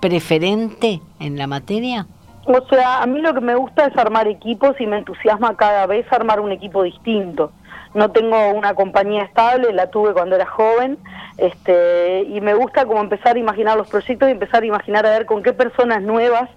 preferente 0.01 1.01
en 1.19 1.37
la 1.37 1.45
materia? 1.45 2.07
O 2.45 2.67
sea, 2.67 3.03
a 3.03 3.05
mí 3.05 3.21
lo 3.21 3.35
que 3.35 3.41
me 3.41 3.53
gusta 3.53 3.85
es 3.85 3.95
armar 3.95 4.27
equipos 4.27 4.75
y 4.79 4.87
me 4.87 4.97
entusiasma 4.97 5.55
cada 5.55 5.85
vez 5.85 6.11
armar 6.11 6.39
un 6.39 6.51
equipo 6.51 6.81
distinto 6.81 7.51
no 7.93 8.11
tengo 8.11 8.49
una 8.51 8.73
compañía 8.73 9.23
estable, 9.23 9.71
la 9.73 9.87
tuve 9.87 10.13
cuando 10.13 10.35
era 10.35 10.45
joven, 10.45 10.97
este, 11.37 12.23
y 12.23 12.41
me 12.41 12.53
gusta 12.53 12.85
como 12.85 13.01
empezar 13.01 13.35
a 13.35 13.39
imaginar 13.39 13.77
los 13.77 13.89
proyectos 13.89 14.29
y 14.29 14.31
empezar 14.31 14.63
a 14.63 14.65
imaginar 14.65 15.05
a 15.05 15.11
ver 15.11 15.25
con 15.25 15.43
qué 15.43 15.53
personas 15.53 16.01
nuevas 16.01 16.49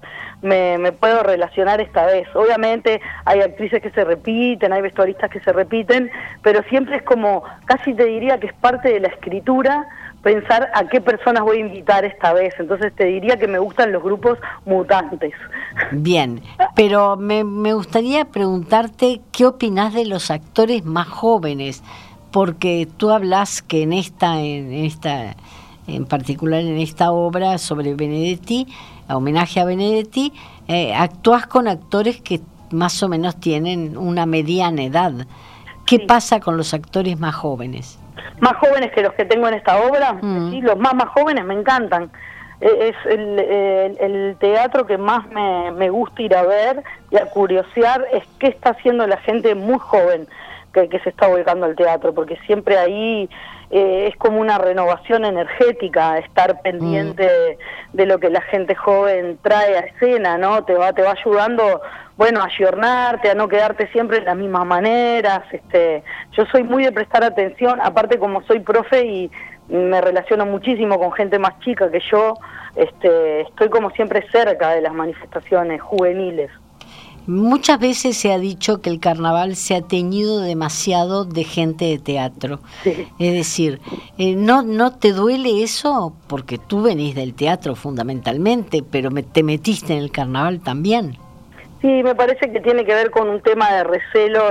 me, 0.43 0.79
me 0.79 0.93
puedo 0.93 1.23
relacionar 1.23 1.81
esta 1.81 2.07
vez. 2.07 2.29
Obviamente 2.35 3.01
hay 3.25 3.41
actrices 3.41 3.83
que 3.83 3.91
se 3.91 4.05
repiten, 4.05 4.73
hay 4.73 4.83
vestuaristas 4.83 5.31
que 5.31 5.41
se 5.41 5.53
repiten, 5.53 6.11
pero 6.43 6.63
siempre 6.65 6.97
es 6.97 7.03
como, 7.03 7.43
casi 7.65 7.95
te 7.95 8.05
diría 8.05 8.39
que 8.39 8.49
es 8.49 8.55
parte 8.55 8.93
de 8.93 9.01
la 9.01 9.09
escritura 9.09 9.89
pensar 10.27 10.69
a 10.75 10.89
qué 10.89 11.01
personas 11.01 11.45
voy 11.45 11.59
a 11.59 11.61
invitar 11.61 12.05
esta 12.05 12.33
vez. 12.33 12.53
Entonces 12.59 12.93
te 12.97 13.05
diría 13.05 13.37
que 13.37 13.47
me 13.47 13.61
gustan 13.61 13.93
los 13.93 14.03
grupos 14.03 14.39
mutantes. 14.65 15.33
Bien, 15.93 16.43
pero 16.75 17.17
me, 17.17 17.45
me 17.45 17.75
gustaría 17.75 18.25
preguntarte 18.25 19.21
qué 19.31 19.47
opinas 19.47 19.95
de 19.95 20.05
los 20.05 20.33
actores 20.33 20.85
más 20.85 21.07
jóvenes, 21.07 21.85
porque 22.33 22.89
tú 22.97 23.13
hablas 23.13 23.63
que 23.63 23.85
en 23.85 23.93
esta, 23.93 24.41
en 24.41 24.73
esta, 24.73 25.37
en 25.87 26.07
particular 26.07 26.63
en 26.63 26.79
esta 26.79 27.13
obra 27.13 27.57
sobre 27.59 27.95
Benedetti, 27.95 28.67
homenaje 29.09 29.61
a 29.61 29.65
Benedetti, 29.65 30.33
eh, 30.67 30.93
actúas 30.93 31.47
con 31.47 31.69
actores 31.69 32.21
que 32.21 32.41
más 32.73 33.01
o 33.01 33.09
menos 33.09 33.37
tienen 33.37 33.97
una 33.97 34.27
mediana 34.27 34.83
edad. 34.83 35.13
¿Qué 35.87 36.01
pasa 36.01 36.41
con 36.41 36.57
los 36.57 36.75
actores 36.75 37.17
más 37.17 37.37
jóvenes? 37.37 38.01
Más 38.41 38.55
jóvenes 38.55 38.93
que 38.93 39.03
los 39.03 39.13
que 39.15 39.25
tengo 39.25 39.49
en 39.49 39.55
esta 39.55 39.79
obra, 39.79 40.15
mm. 40.21 40.61
los 40.63 40.79
más 40.79 40.95
más 40.95 41.09
jóvenes 41.09 41.45
me 41.45 41.55
encantan. 41.55 42.11
E, 42.61 42.89
es 42.89 42.97
el, 43.07 44.37
teatro 44.39 44.87
que 44.87 44.99
más 44.99 45.27
me, 45.29 45.73
me, 45.73 45.91
gusta 45.91 46.23
ir 46.23 46.35
a 46.35 46.43
ver 46.43 46.83
y 47.11 47.17
a 47.17 47.27
curiosear 47.27 48.07
es 48.13 48.25
qué 48.39 48.49
está 48.49 48.71
haciendo 48.71 49.07
la 49.07 49.17
gente 49.19 49.55
muy 49.55 49.79
joven 49.79 50.27
que, 50.73 50.89
que 50.89 50.99
se 51.01 51.11
está 51.11 51.27
volcando 51.27 51.67
al 51.67 51.77
teatro, 51.77 52.15
porque 52.15 52.37
siempre 52.47 52.79
ahí 52.79 53.29
eh, 53.71 54.09
es 54.09 54.17
como 54.17 54.41
una 54.41 54.59
renovación 54.59 55.25
energética 55.25 56.19
estar 56.19 56.61
pendiente 56.63 57.59
de, 57.93 58.07
lo 58.07 58.19
que 58.21 58.31
la 58.31 58.41
gente 58.43 58.75
joven 58.75 59.39
trae 59.43 59.77
a 59.77 59.81
escena, 59.81 60.39
¿no? 60.39 60.65
Te 60.65 60.75
va, 60.75 60.93
te 60.93 61.03
va 61.03 61.13
ayudando, 61.13 61.81
bueno, 62.17 62.41
a 62.41 62.45
ayornarte, 62.45 63.31
a 63.31 63.35
no 63.35 63.49
quedarte 63.49 63.89
siempre 63.89 64.19
en 64.19 64.27
las 64.27 64.37
mismas 64.37 64.67
maneras. 64.67 65.43
Este, 65.51 66.05
yo 66.33 66.47
soy 66.47 66.63
muy 66.63 66.85
de 66.85 66.93
prestar 66.93 67.25
atención, 67.25 67.81
aparte 67.83 68.19
como 68.19 68.43
soy 68.43 68.61
profe 68.61 69.05
y 69.05 69.31
me 69.69 70.01
relaciono 70.01 70.47
muchísimo 70.47 70.99
con 70.99 71.13
gente 71.13 71.39
más 71.39 71.59
chica 71.61 71.91
que 71.91 72.01
yo, 72.11 72.35
este, 72.77 73.41
estoy 73.41 73.69
como 73.69 73.91
siempre 73.91 74.25
cerca 74.31 74.71
de 74.71 74.81
las 74.81 74.95
manifestaciones 74.95 75.83
juveniles. 75.83 76.51
Muchas 77.27 77.81
veces 77.81 78.17
se 78.17 78.33
ha 78.33 78.39
dicho 78.39 78.81
que 78.81 78.91
el 78.91 79.01
carnaval 79.01 79.57
se 79.57 79.75
ha 79.75 79.83
teñido 79.83 80.41
demasiado 80.41 81.25
de 81.25 81.45
gente 81.45 81.87
de 81.87 81.99
teatro. 81.99 82.61
Es 83.19 83.33
decir, 83.33 83.81
eh, 84.19 84.37
¿no, 84.37 84.63
¿no 84.63 84.93
te 84.93 85.13
duele 85.13 85.63
eso? 85.63 86.15
Porque 86.29 86.59
tú 86.59 86.83
venís 86.83 87.15
del 87.15 87.35
teatro 87.35 87.75
fundamentalmente, 87.75 88.85
pero 88.89 89.11
me, 89.11 89.23
te 89.23 89.43
metiste 89.43 89.93
en 89.95 90.01
el 90.01 90.13
carnaval 90.13 90.61
también. 90.61 91.19
Sí, 91.81 91.89
me 92.03 92.15
parece 92.15 92.51
que 92.51 92.61
tiene 92.61 92.85
que 92.85 92.95
ver 92.95 93.11
con 93.11 93.29
un 93.29 93.41
tema 93.41 93.73
de 93.73 93.85
recelo 93.85 94.43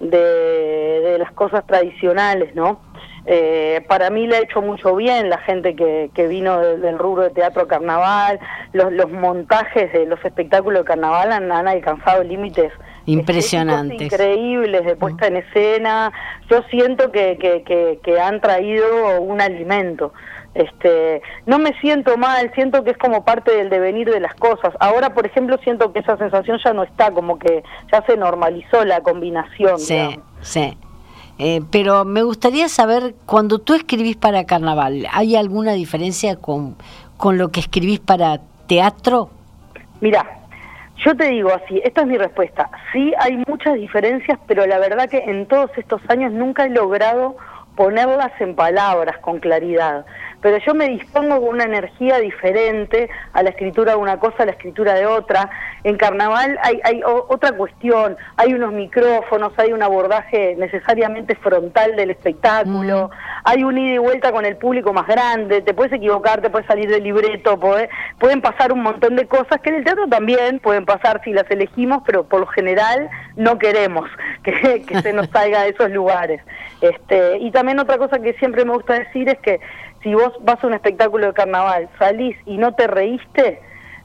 de, 0.00 1.16
las 1.18 1.32
cosas 1.32 1.66
tradicionales, 1.66 2.54
¿no? 2.54 2.80
Eh, 3.26 3.84
para 3.88 4.10
mí 4.10 4.26
le 4.26 4.36
ha 4.36 4.40
hecho 4.40 4.62
mucho 4.62 4.96
bien 4.96 5.28
la 5.28 5.38
gente 5.38 5.76
que, 5.76 6.10
que 6.14 6.26
vino 6.26 6.58
del, 6.58 6.98
rubro 6.98 7.24
de 7.24 7.30
teatro 7.30 7.66
carnaval, 7.66 8.40
los, 8.72 8.92
los 8.92 9.10
montajes 9.10 9.92
de 9.92 10.06
los 10.06 10.24
espectáculos 10.24 10.80
de 10.80 10.84
carnaval 10.86 11.32
han, 11.32 11.52
han 11.52 11.68
alcanzado 11.68 12.22
límites 12.22 12.72
impresionantes, 13.06 14.00
increíbles 14.00 14.84
de 14.84 14.96
puesta 14.96 15.26
en 15.26 15.36
escena. 15.36 16.12
Yo 16.50 16.62
siento 16.70 17.10
que, 17.12 17.36
que, 17.38 17.98
que 18.02 18.20
han 18.20 18.40
traído 18.40 19.20
un 19.20 19.40
alimento. 19.40 20.12
Este, 20.54 21.22
no 21.46 21.58
me 21.60 21.78
siento 21.80 22.16
mal, 22.16 22.50
siento 22.54 22.82
que 22.82 22.90
es 22.90 22.98
como 22.98 23.24
parte 23.24 23.54
del 23.54 23.70
devenir 23.70 24.10
de 24.10 24.18
las 24.18 24.34
cosas. 24.34 24.74
Ahora, 24.80 25.14
por 25.14 25.24
ejemplo, 25.24 25.58
siento 25.62 25.92
que 25.92 26.00
esa 26.00 26.16
sensación 26.16 26.58
ya 26.64 26.72
no 26.72 26.82
está, 26.82 27.12
como 27.12 27.38
que 27.38 27.62
ya 27.92 28.04
se 28.04 28.16
normalizó 28.16 28.84
la 28.84 29.00
combinación. 29.00 29.78
Sí, 29.78 30.18
sí. 30.40 30.76
Eh, 31.42 31.62
pero 31.72 32.04
me 32.04 32.22
gustaría 32.22 32.68
saber, 32.68 33.14
cuando 33.24 33.60
tú 33.60 33.72
escribís 33.72 34.14
para 34.14 34.44
carnaval, 34.44 35.06
¿hay 35.10 35.36
alguna 35.36 35.72
diferencia 35.72 36.36
con, 36.36 36.76
con 37.16 37.38
lo 37.38 37.48
que 37.48 37.60
escribís 37.60 37.98
para 37.98 38.42
teatro? 38.66 39.30
Mira, 40.02 40.26
yo 41.02 41.16
te 41.16 41.30
digo 41.30 41.50
así, 41.50 41.80
esta 41.82 42.02
es 42.02 42.08
mi 42.08 42.18
respuesta. 42.18 42.70
Sí 42.92 43.14
hay 43.18 43.42
muchas 43.48 43.76
diferencias, 43.76 44.38
pero 44.46 44.66
la 44.66 44.78
verdad 44.78 45.08
que 45.08 45.16
en 45.16 45.46
todos 45.46 45.70
estos 45.78 46.02
años 46.10 46.30
nunca 46.30 46.66
he 46.66 46.68
logrado 46.68 47.38
ponerlas 47.74 48.38
en 48.38 48.54
palabras 48.54 49.16
con 49.22 49.38
claridad 49.40 50.04
pero 50.40 50.58
yo 50.58 50.74
me 50.74 50.88
dispongo 50.88 51.40
con 51.40 51.54
una 51.54 51.64
energía 51.64 52.18
diferente 52.18 53.08
a 53.32 53.42
la 53.42 53.50
escritura 53.50 53.92
de 53.92 53.98
una 53.98 54.18
cosa 54.18 54.42
a 54.42 54.46
la 54.46 54.52
escritura 54.52 54.94
de 54.94 55.06
otra. 55.06 55.50
En 55.84 55.96
carnaval 55.96 56.58
hay, 56.62 56.80
hay 56.84 57.02
otra 57.04 57.52
cuestión, 57.52 58.16
hay 58.36 58.54
unos 58.54 58.72
micrófonos, 58.72 59.52
hay 59.58 59.72
un 59.72 59.82
abordaje 59.82 60.56
necesariamente 60.58 61.34
frontal 61.36 61.96
del 61.96 62.10
espectáculo, 62.10 63.08
mm. 63.08 63.40
hay 63.44 63.64
un 63.64 63.78
ida 63.78 63.94
y 63.94 63.98
vuelta 63.98 64.32
con 64.32 64.44
el 64.44 64.56
público 64.56 64.92
más 64.92 65.06
grande, 65.06 65.62
te 65.62 65.74
puedes 65.74 65.92
equivocar, 65.92 66.40
te 66.40 66.50
puedes 66.50 66.66
salir 66.66 66.90
del 66.90 67.04
libreto, 67.04 67.58
pueden 68.18 68.40
pasar 68.40 68.72
un 68.72 68.82
montón 68.82 69.16
de 69.16 69.26
cosas 69.26 69.60
que 69.60 69.70
en 69.70 69.76
el 69.76 69.84
teatro 69.84 70.06
también 70.08 70.58
pueden 70.60 70.84
pasar 70.84 71.20
si 71.24 71.32
las 71.32 71.50
elegimos, 71.50 72.02
pero 72.06 72.24
por 72.24 72.40
lo 72.40 72.46
general 72.46 73.08
no 73.36 73.58
queremos 73.58 74.08
que, 74.42 74.82
que 74.86 75.02
se 75.02 75.12
nos 75.12 75.28
salga 75.30 75.62
de 75.62 75.70
esos 75.70 75.90
lugares. 75.90 76.40
Este, 76.80 77.38
y 77.38 77.50
también 77.50 77.78
otra 77.78 77.98
cosa 77.98 78.20
que 78.20 78.32
siempre 78.34 78.64
me 78.64 78.72
gusta 78.72 78.94
decir 78.94 79.28
es 79.28 79.38
que 79.38 79.60
si 80.02 80.14
vos 80.14 80.32
vas 80.42 80.62
a 80.62 80.66
un 80.66 80.74
espectáculo 80.74 81.28
de 81.28 81.32
carnaval, 81.32 81.88
salís 81.98 82.36
y 82.46 82.56
no 82.56 82.74
te 82.74 82.86
reíste, 82.86 83.60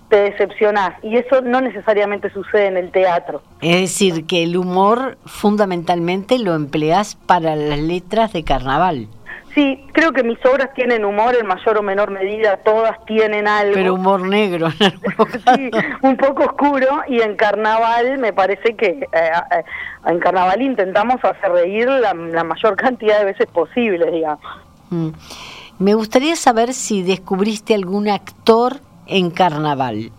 te 0.09 0.17
decepcionás. 0.17 0.91
Y 1.03 1.17
eso 1.17 1.41
no 1.41 1.61
necesariamente 1.61 2.29
sucede 2.29 2.67
en 2.67 2.77
el 2.77 2.91
teatro. 2.91 3.41
Es 3.61 3.81
decir, 3.81 4.25
que 4.25 4.43
el 4.43 4.57
humor 4.57 5.17
fundamentalmente 5.25 6.37
lo 6.39 6.53
empleás 6.53 7.15
para 7.15 7.55
las 7.55 7.79
letras 7.79 8.33
de 8.33 8.43
carnaval. 8.43 9.07
Sí, 9.55 9.87
creo 9.93 10.11
que 10.11 10.21
mis 10.21 10.37
obras 10.45 10.73
tienen 10.73 11.05
humor 11.05 11.33
en 11.39 11.47
mayor 11.47 11.77
o 11.77 11.81
menor 11.81 12.11
medida, 12.11 12.57
todas 12.57 13.03
tienen 13.05 13.47
algo. 13.47 13.73
Pero 13.73 13.93
humor 13.93 14.27
negro, 14.27 14.69
Sí, 15.55 15.71
un 16.01 16.17
poco 16.17 16.43
oscuro 16.43 17.03
y 17.07 17.21
en 17.21 17.37
carnaval 17.37 18.17
me 18.17 18.33
parece 18.33 18.75
que 18.75 18.87
eh, 18.87 19.07
eh, 19.13 19.63
en 20.07 20.19
carnaval 20.19 20.61
intentamos 20.61 21.23
hacer 21.23 21.53
reír 21.53 21.87
la, 21.87 22.13
mayor 22.13 22.75
cantidad 22.75 23.19
de 23.19 23.25
veces 23.25 23.47
posible, 23.47 24.11
digamos. 24.11 24.45
Mm. 24.89 25.11
Me 25.77 25.93
gustaría 25.93 26.35
saber 26.35 26.73
si 26.73 27.03
descubriste 27.03 27.75
algún 27.75 28.07
actor 28.07 28.79
en 29.07 29.29
carnaval. 29.29 30.11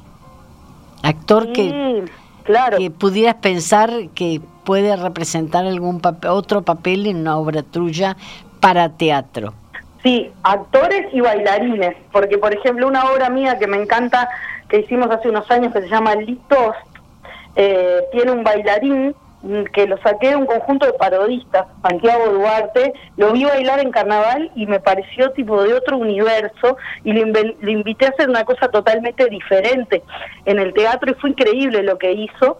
Actor 1.03 1.53
que, 1.53 2.05
claro. 2.43 2.79
que 2.79 2.91
pudieras 2.91 3.37
pensar 3.37 3.91
que 4.15 4.41
puede 4.65 4.95
representar 4.97 5.65
algún 5.65 6.03
otro 6.29 6.63
papel 6.63 7.07
en 7.07 7.19
una 7.19 7.39
obra 7.39 7.63
tuya 7.63 8.17
para 8.61 8.91
teatro. 8.91 9.55
Sí, 10.03 10.31
actores 10.43 11.07
y 11.13 11.21
bailarines, 11.21 11.97
porque 12.13 12.39
por 12.39 12.55
ejemplo 12.55 12.87
una 12.87 13.11
obra 13.11 13.31
mía 13.31 13.59
que 13.59 13.67
me 13.67 13.81
encanta, 13.81 14.29
que 14.69 14.81
hicimos 14.81 15.11
hace 15.11 15.29
unos 15.29 15.51
años, 15.51 15.73
que 15.73 15.81
se 15.81 15.89
llama 15.89 16.15
Litos, 16.15 16.77
eh, 17.57 18.03
tiene 18.13 18.33
un 18.33 18.45
bailarín 18.45 19.15
Mm, 19.26 19.26
que 19.73 19.87
lo 19.87 19.99
saqué 19.99 20.31
de 20.31 20.37
un 20.37 20.47
conjunto 20.47 20.87
de 20.87 20.93
parodistas, 20.95 21.67
Santiago 21.83 22.33
Duarte, 22.33 22.93
lo 23.17 23.33
vi 23.33 23.45
bailar 23.45 23.81
en 23.81 23.91
carnaval 23.91 24.51
y 24.57 24.67
me 24.67 24.81
pareció 24.81 25.31
tipo 25.33 25.63
de 25.63 25.75
otro 25.75 25.99
universo 25.99 26.77
y 27.05 27.13
le, 27.13 27.55
invité 27.71 28.07
a 28.07 28.11
hacer 28.11 28.29
una 28.29 28.45
cosa 28.45 28.69
totalmente 28.69 29.27
diferente 29.27 30.03
en 30.47 30.59
el 30.59 30.73
teatro 30.73 31.11
y 31.11 31.15
fue 31.15 31.31
increíble 31.31 31.83
lo 31.83 31.99
que 31.99 32.13
hizo. 32.13 32.59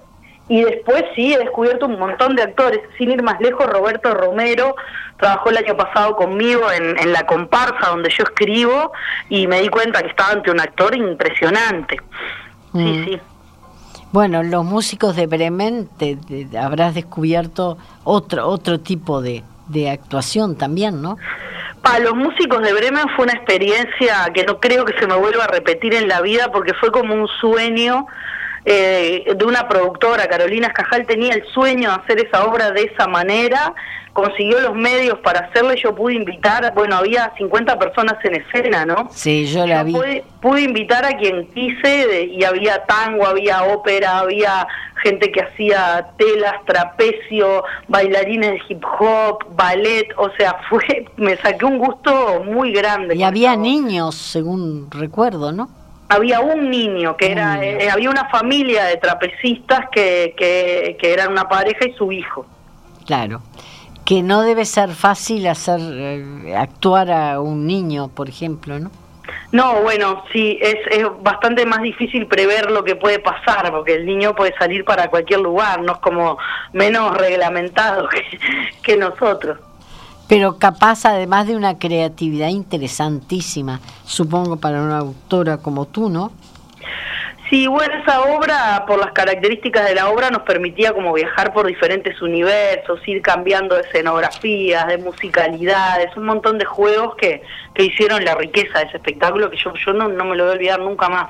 Y 0.49 0.63
después 0.63 1.05
sí, 1.17 1.35
he 1.35 1.39
descubierto 1.39 1.87
un 1.87 1.99
montón 1.99 2.37
de 2.37 2.43
actores, 2.43 2.79
sin 2.97 3.11
ir 3.11 3.21
más 3.21 3.41
lejos, 3.41 3.67
Roberto 3.67 4.15
Romero 4.15 4.77
trabajó 5.19 5.51
el 5.51 5.57
año 5.57 5.77
pasado 5.77 6.15
conmigo 6.15 6.71
en, 6.71 6.97
en 6.99 7.13
la 7.13 7.27
comparsa 7.27 7.89
donde 7.89 8.11
yo 8.11 8.23
escribo 8.23 8.93
y 9.29 9.49
me 9.49 9.61
di 9.61 9.69
cuenta 9.69 10.03
que 10.03 10.09
estaba 10.09 10.33
ante 10.33 10.53
un 10.53 10.61
actor 10.61 10.95
impresionante. 10.95 11.97
Sí, 12.73 12.79
mm. 12.79 13.05
sí. 13.05 13.21
Bueno, 14.13 14.43
los 14.43 14.65
músicos 14.65 15.17
de 15.17 15.27
Bremen 15.27 15.89
te, 15.99 16.19
habrás 16.59 16.95
descubierto 16.95 17.77
otro 18.05 18.49
otro 18.49 18.81
tipo 18.81 19.21
de, 19.21 19.43
de 19.69 19.91
actuación 19.91 20.57
también, 20.57 21.03
¿no? 21.03 21.17
Para 21.83 22.01
los 22.01 22.15
músicos 22.15 22.63
de 22.63 22.73
Bremen 22.73 23.05
fue 23.15 23.27
una 23.27 23.35
experiencia 23.35 24.31
que 24.35 24.45
no 24.45 24.59
creo 24.59 24.85
que 24.85 24.99
se 24.99 25.07
me 25.07 25.15
vuelva 25.17 25.45
a 25.45 25.49
repetir 25.49 25.95
en 25.95 26.09
la 26.09 26.21
vida 26.21 26.51
porque 26.53 26.75
fue 26.75 26.91
como 26.91 27.15
un 27.15 27.29
sueño 27.41 28.07
eh, 28.69 29.33
de 29.37 29.45
una 29.45 29.69
productora, 29.69 30.27
Carolina 30.27 30.67
Escajal 30.67 31.07
tenía 31.07 31.35
el 31.35 31.47
sueño 31.55 31.89
de 31.89 31.97
hacer 32.03 32.27
esa 32.27 32.45
obra 32.45 32.73
de 32.73 32.83
esa 32.83 33.07
manera, 33.07 33.73
consiguió 34.13 34.61
los 34.61 34.75
medios 34.75 35.21
para 35.21 35.47
hacerlo 35.47 35.73
y 35.73 35.81
yo 35.81 35.95
pude 35.95 36.15
invitar, 36.15 36.75
bueno, 36.75 36.97
había 36.97 37.33
50 37.39 37.79
personas 37.79 38.17
en 38.25 38.35
escena, 38.35 38.85
¿no? 38.85 39.09
Sí, 39.13 39.47
yo 39.47 39.69
la 39.69 39.85
vi. 39.85 39.95
Pude, 40.41 40.63
invitar 40.63 41.05
a 41.05 41.17
quien 41.17 41.47
quise 41.53 42.25
y 42.25 42.43
había 42.43 42.85
tango, 42.87 43.25
había 43.25 43.63
ópera, 43.63 44.19
había 44.19 44.67
gente 45.01 45.31
que 45.31 45.43
hacía 45.43 46.09
telas, 46.19 46.55
trapecio, 46.65 47.63
bailarines 47.87 48.51
de 48.51 48.61
hip 48.69 48.83
hop, 48.99 49.45
ballet, 49.55 50.09
o 50.17 50.29
sea, 50.37 50.57
fue 50.69 51.07
me 51.17 51.37
saqué 51.37 51.65
un 51.65 51.79
gusto 51.79 52.43
muy 52.45 52.73
grande. 52.73 53.15
Y 53.15 53.23
había 53.23 53.55
niños, 53.55 54.17
según 54.17 54.91
recuerdo, 54.91 55.53
¿no? 55.53 55.69
Había 56.09 56.41
un 56.41 56.71
niño 56.71 57.17
que 57.17 57.33
era 57.33 57.63
eh, 57.65 57.91
había 57.91 58.11
una 58.11 58.29
familia 58.29 58.85
de 58.85 58.97
trapecistas 58.97 59.89
que, 59.91 60.35
que, 60.37 60.97
que, 61.01 61.13
eran 61.13 61.33
una 61.33 61.49
pareja 61.49 61.87
y 61.87 61.93
su 61.95 62.13
hijo. 62.13 62.47
Claro. 63.05 63.43
Que 64.05 64.23
no 64.23 64.43
debe 64.43 64.65
ser 64.65 64.91
fácil 64.91 65.47
hacer 65.47 65.81
eh, 65.81 66.55
actuar 66.57 67.11
a 67.11 67.41
un 67.41 67.67
niño 67.67 68.09
por 68.09 68.29
ejemplo 68.29 68.79
no 68.79 68.91
no 69.51 69.83
bueno 69.83 70.23
sí 70.33 70.59
es, 70.61 70.77
es 70.91 71.07
bastante 71.21 71.67
más 71.67 71.83
difícil 71.83 72.27
prever 72.27 72.71
lo 72.71 72.85
que 72.85 72.95
puede 72.95 73.19
pasar 73.19 73.73
porque 73.73 73.95
el 73.95 74.07
niño 74.07 74.35
puede 74.35 74.55
salir 74.57 74.85
para 74.85 75.09
cualquier 75.09 75.41
lugar 75.41 75.83
no 75.83 75.95
es 75.95 75.99
como 75.99 76.39
menos 76.73 77.17
reglamentado 77.17 78.09
que, 78.09 78.23
que 78.83 78.97
nosotros 78.97 79.59
pero 80.29 80.59
capaz 80.59 81.05
además 81.05 81.47
de 81.47 81.57
una 81.57 81.79
creatividad 81.79 82.49
interesantísima, 82.49 83.81
supongo 84.05 84.57
para 84.57 84.83
una 84.83 84.99
autora 84.99 85.59
como 85.59 85.87
tú, 85.87 86.09
¿no? 86.09 86.33
Sí, 87.49 87.69
bueno, 87.69 87.95
esa 88.03 88.23
obra, 88.23 88.85
por 88.89 88.99
las 88.99 89.13
características 89.13 89.87
de 89.89 89.95
la 89.95 90.09
obra, 90.09 90.31
nos 90.31 90.43
permitía 90.43 90.93
como 90.93 91.13
viajar 91.13 91.53
por 91.53 91.69
diferentes 91.69 92.21
universos, 92.21 92.99
ir 93.07 93.23
cambiando 93.23 93.77
de 93.77 93.83
escenografías, 93.83 94.89
de 94.89 94.99
musicalidades, 94.99 96.17
un 96.17 96.25
montón 96.25 96.59
de 96.59 96.65
juegos 96.65 97.15
que, 97.15 97.43
que 97.73 97.85
hicieron 97.85 98.25
la 98.25 98.35
riqueza 98.35 98.81
de 98.81 98.87
ese 98.87 98.97
espectáculo 98.97 99.49
que 99.49 99.59
yo, 99.59 99.73
yo 99.75 99.93
no, 99.93 100.09
no 100.09 100.25
me 100.25 100.35
lo 100.35 100.43
voy 100.43 100.53
a 100.55 100.57
olvidar 100.57 100.81
nunca 100.81 101.09
más. 101.09 101.29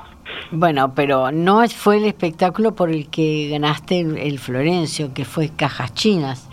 Bueno, 0.49 0.93
pero 0.95 1.31
no 1.31 1.67
fue 1.69 1.97
el 1.97 2.05
espectáculo 2.05 2.73
por 2.73 2.89
el 2.89 3.09
que 3.11 3.49
ganaste 3.51 3.99
el 3.99 4.39
Florencio, 4.39 5.13
que 5.13 5.23
fue 5.23 5.51
Cajas 5.55 5.93
Chinas. 5.93 6.49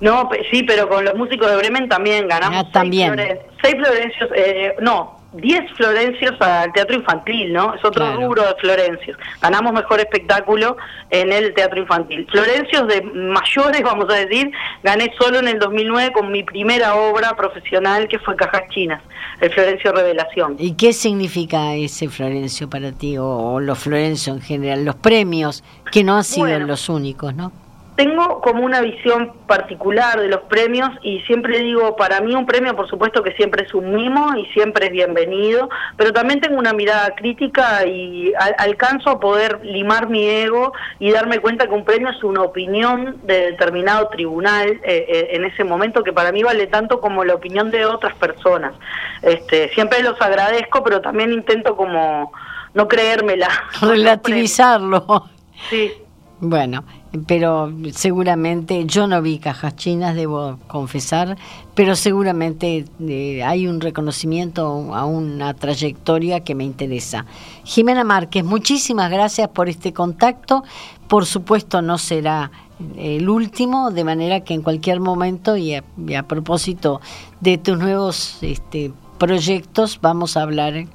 No, 0.00 0.28
sí, 0.50 0.62
pero 0.62 0.88
con 0.88 1.04
los 1.04 1.14
músicos 1.14 1.50
de 1.50 1.56
Bremen 1.56 1.88
también 1.88 2.28
ganamos. 2.28 2.64
Ah, 2.66 2.70
también. 2.72 3.16
Seis, 3.62 3.76
Florencios, 3.76 4.30
eh, 4.34 4.74
no, 4.80 5.16
diez 5.32 5.70
Florencios 5.72 6.40
al 6.40 6.72
teatro 6.72 6.96
infantil, 6.96 7.52
¿no? 7.52 7.74
Es 7.74 7.84
otro 7.84 8.14
rubro 8.16 8.42
de 8.42 8.54
Florencios. 8.56 9.16
Ganamos 9.40 9.72
mejor 9.72 10.00
espectáculo 10.00 10.76
en 11.10 11.32
el 11.32 11.54
teatro 11.54 11.80
infantil. 11.80 12.26
Florencios 12.30 12.86
de 12.88 13.02
mayores, 13.02 13.82
vamos 13.84 14.08
a 14.10 14.14
decir, 14.14 14.50
gané 14.82 15.12
solo 15.18 15.38
en 15.38 15.48
el 15.48 15.58
2009 15.58 16.12
con 16.12 16.30
mi 16.30 16.42
primera 16.42 16.94
obra 16.94 17.34
profesional 17.36 18.08
que 18.08 18.18
fue 18.18 18.36
Cajas 18.36 18.68
Chinas, 18.70 19.02
el 19.40 19.50
Florencio 19.50 19.92
Revelación. 19.92 20.56
¿Y 20.58 20.74
qué 20.74 20.92
significa 20.92 21.74
ese 21.74 22.08
Florencio 22.08 22.68
para 22.68 22.92
ti, 22.92 23.16
o, 23.18 23.60
los 23.60 23.78
Florencios 23.78 24.36
en 24.36 24.42
general, 24.42 24.84
los 24.84 24.96
premios, 24.96 25.64
que 25.90 26.04
no 26.04 26.16
han 26.16 26.24
sido 26.24 26.58
los 26.60 26.88
únicos, 26.88 27.34
¿no? 27.34 27.52
Tengo 27.96 28.40
como 28.42 28.62
una 28.62 28.82
visión 28.82 29.32
particular 29.46 30.20
de 30.20 30.28
los 30.28 30.42
premios 30.42 30.90
y 31.02 31.20
siempre 31.20 31.60
digo, 31.60 31.96
para 31.96 32.20
mí 32.20 32.34
un 32.34 32.46
premio 32.46 32.76
por 32.76 32.88
supuesto 32.88 33.22
que 33.22 33.32
siempre 33.32 33.64
es 33.64 33.74
un 33.74 33.94
mimo 33.94 34.36
y 34.36 34.44
siempre 34.52 34.86
es 34.86 34.92
bienvenido, 34.92 35.70
pero 35.96 36.12
también 36.12 36.40
tengo 36.40 36.58
una 36.58 36.74
mirada 36.74 37.14
crítica 37.14 37.86
y 37.86 38.32
alcanzo 38.58 39.10
a 39.10 39.20
poder 39.20 39.64
limar 39.64 40.08
mi 40.08 40.28
ego 40.28 40.72
y 40.98 41.10
darme 41.10 41.40
cuenta 41.40 41.66
que 41.66 41.74
un 41.74 41.84
premio 41.84 42.10
es 42.10 42.22
una 42.22 42.42
opinión 42.42 43.18
de 43.24 43.52
determinado 43.52 44.08
tribunal 44.08 44.68
eh, 44.68 45.06
eh, 45.08 45.28
en 45.32 45.44
ese 45.46 45.64
momento 45.64 46.04
que 46.04 46.12
para 46.12 46.32
mí 46.32 46.42
vale 46.42 46.66
tanto 46.66 47.00
como 47.00 47.24
la 47.24 47.34
opinión 47.34 47.70
de 47.70 47.86
otras 47.86 48.14
personas. 48.16 48.74
Este, 49.22 49.70
siempre 49.70 50.02
los 50.02 50.20
agradezco, 50.20 50.84
pero 50.84 51.00
también 51.00 51.32
intento 51.32 51.76
como 51.76 52.30
no 52.74 52.88
creérmela. 52.88 53.48
Relativizarlo. 53.80 55.30
Sí. 55.70 55.92
Bueno, 56.38 56.84
pero 57.26 57.72
seguramente 57.92 58.84
yo 58.84 59.06
no 59.06 59.22
vi 59.22 59.38
cajas 59.38 59.74
chinas, 59.74 60.14
debo 60.14 60.58
confesar, 60.66 61.38
pero 61.74 61.96
seguramente 61.96 62.84
eh, 63.00 63.42
hay 63.42 63.66
un 63.66 63.80
reconocimiento 63.80 64.94
a 64.94 65.06
una 65.06 65.54
trayectoria 65.54 66.40
que 66.40 66.54
me 66.54 66.64
interesa. 66.64 67.24
Jimena 67.64 68.04
Márquez, 68.04 68.44
muchísimas 68.44 69.10
gracias 69.10 69.48
por 69.48 69.70
este 69.70 69.94
contacto. 69.94 70.62
Por 71.08 71.24
supuesto 71.24 71.80
no 71.80 71.96
será 71.96 72.50
el 72.98 73.30
último, 73.30 73.90
de 73.90 74.04
manera 74.04 74.40
que 74.40 74.52
en 74.52 74.60
cualquier 74.60 75.00
momento 75.00 75.56
y 75.56 75.74
a, 75.74 75.82
propósito 76.28 77.00
de 77.40 77.56
tus 77.56 77.78
nuevos 77.78 78.38
este, 78.42 78.92
proyectos 79.18 80.00
vamos 80.02 80.36
a 80.36 80.42
hablar 80.42 80.86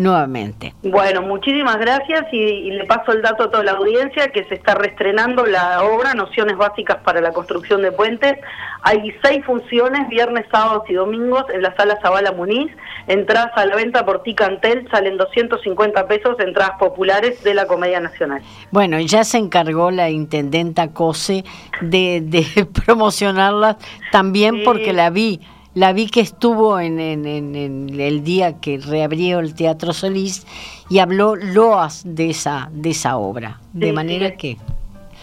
nuevamente. 0.00 0.74
Bueno, 0.82 1.22
muchísimas 1.22 1.76
gracias 1.78 2.24
y, 2.32 2.70
le 2.70 2.84
paso 2.84 3.12
el 3.12 3.20
dato 3.22 3.44
a 3.44 3.50
toda 3.50 3.62
la 3.62 3.72
audiencia 3.72 4.28
que 4.28 4.44
se 4.44 4.54
está 4.54 4.74
reestrenando 4.74 5.44
la 5.44 5.82
obra 5.82 6.14
Nociones 6.14 6.56
Básicas 6.56 6.98
para 7.04 7.20
la 7.20 7.32
Construcción 7.32 7.82
de 7.82 7.92
Puentes. 7.92 8.36
Hay 8.82 9.14
seis 9.22 9.44
funciones, 9.44 10.08
viernes, 10.08 10.46
sábados 10.50 10.84
y 10.88 10.94
domingos 10.94 11.44
en 11.52 11.62
la 11.62 11.76
sala 11.76 11.98
Zabala 12.00 12.32
Muniz. 12.32 12.72
Entradas 13.06 13.52
a 13.56 13.66
la 13.66 13.76
venta 13.76 14.06
por 14.06 14.22
Ticantel, 14.22 14.88
salen 14.90 15.18
250 15.18 16.08
pesos, 16.08 16.40
entradas 16.40 16.78
populares 16.78 17.42
de 17.44 17.54
la 17.54 17.66
Comedia 17.66 18.00
Nacional. 18.00 18.40
Bueno, 18.70 18.98
ya 19.00 19.24
se 19.24 19.36
encargó 19.36 19.90
la 19.90 20.08
intendenta 20.08 20.92
Cose 20.92 21.44
de, 21.82 22.22
de 22.22 22.66
promocionarlas 22.86 23.76
también 24.12 24.64
porque 24.64 24.94
la 24.94 25.10
vi 25.10 25.40
la 25.74 25.92
vi 25.92 26.08
que 26.08 26.20
estuvo 26.20 26.80
en, 26.80 26.98
el 26.98 28.24
día 28.24 28.60
que 28.60 28.78
reabrió 28.78 29.38
el 29.38 29.54
Teatro 29.54 29.92
Solís 29.92 30.46
y 30.88 30.98
habló 30.98 31.36
loas 31.36 32.02
de 32.04 32.30
esa, 32.30 32.68
de 32.72 32.90
esa 32.90 33.16
obra. 33.16 33.60
de 33.72 33.92
manera 33.92 34.36
que... 34.36 34.56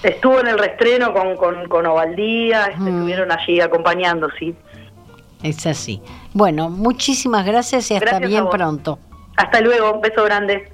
Estuvo 0.03 0.39
en 0.39 0.47
el 0.47 0.59
restreno 0.59 1.11
con, 1.11 1.35
con, 1.37 1.67
con 1.67 1.85
Ovaldía, 1.87 2.67
estuvieron 2.67 3.31
allí 3.31 3.59
acompañando, 3.59 4.29
sí. 4.37 4.55
Es 5.41 5.65
así. 5.65 6.01
Bueno, 6.33 6.69
muchísimas 6.69 7.45
gracias 7.45 7.89
y 7.91 7.95
hasta 7.95 8.19
bien 8.19 8.47
pronto. 8.49 8.99
Hasta 9.35 9.59
luego, 9.61 9.93
un 9.93 10.01
beso 10.01 10.23
grande. 10.23 10.71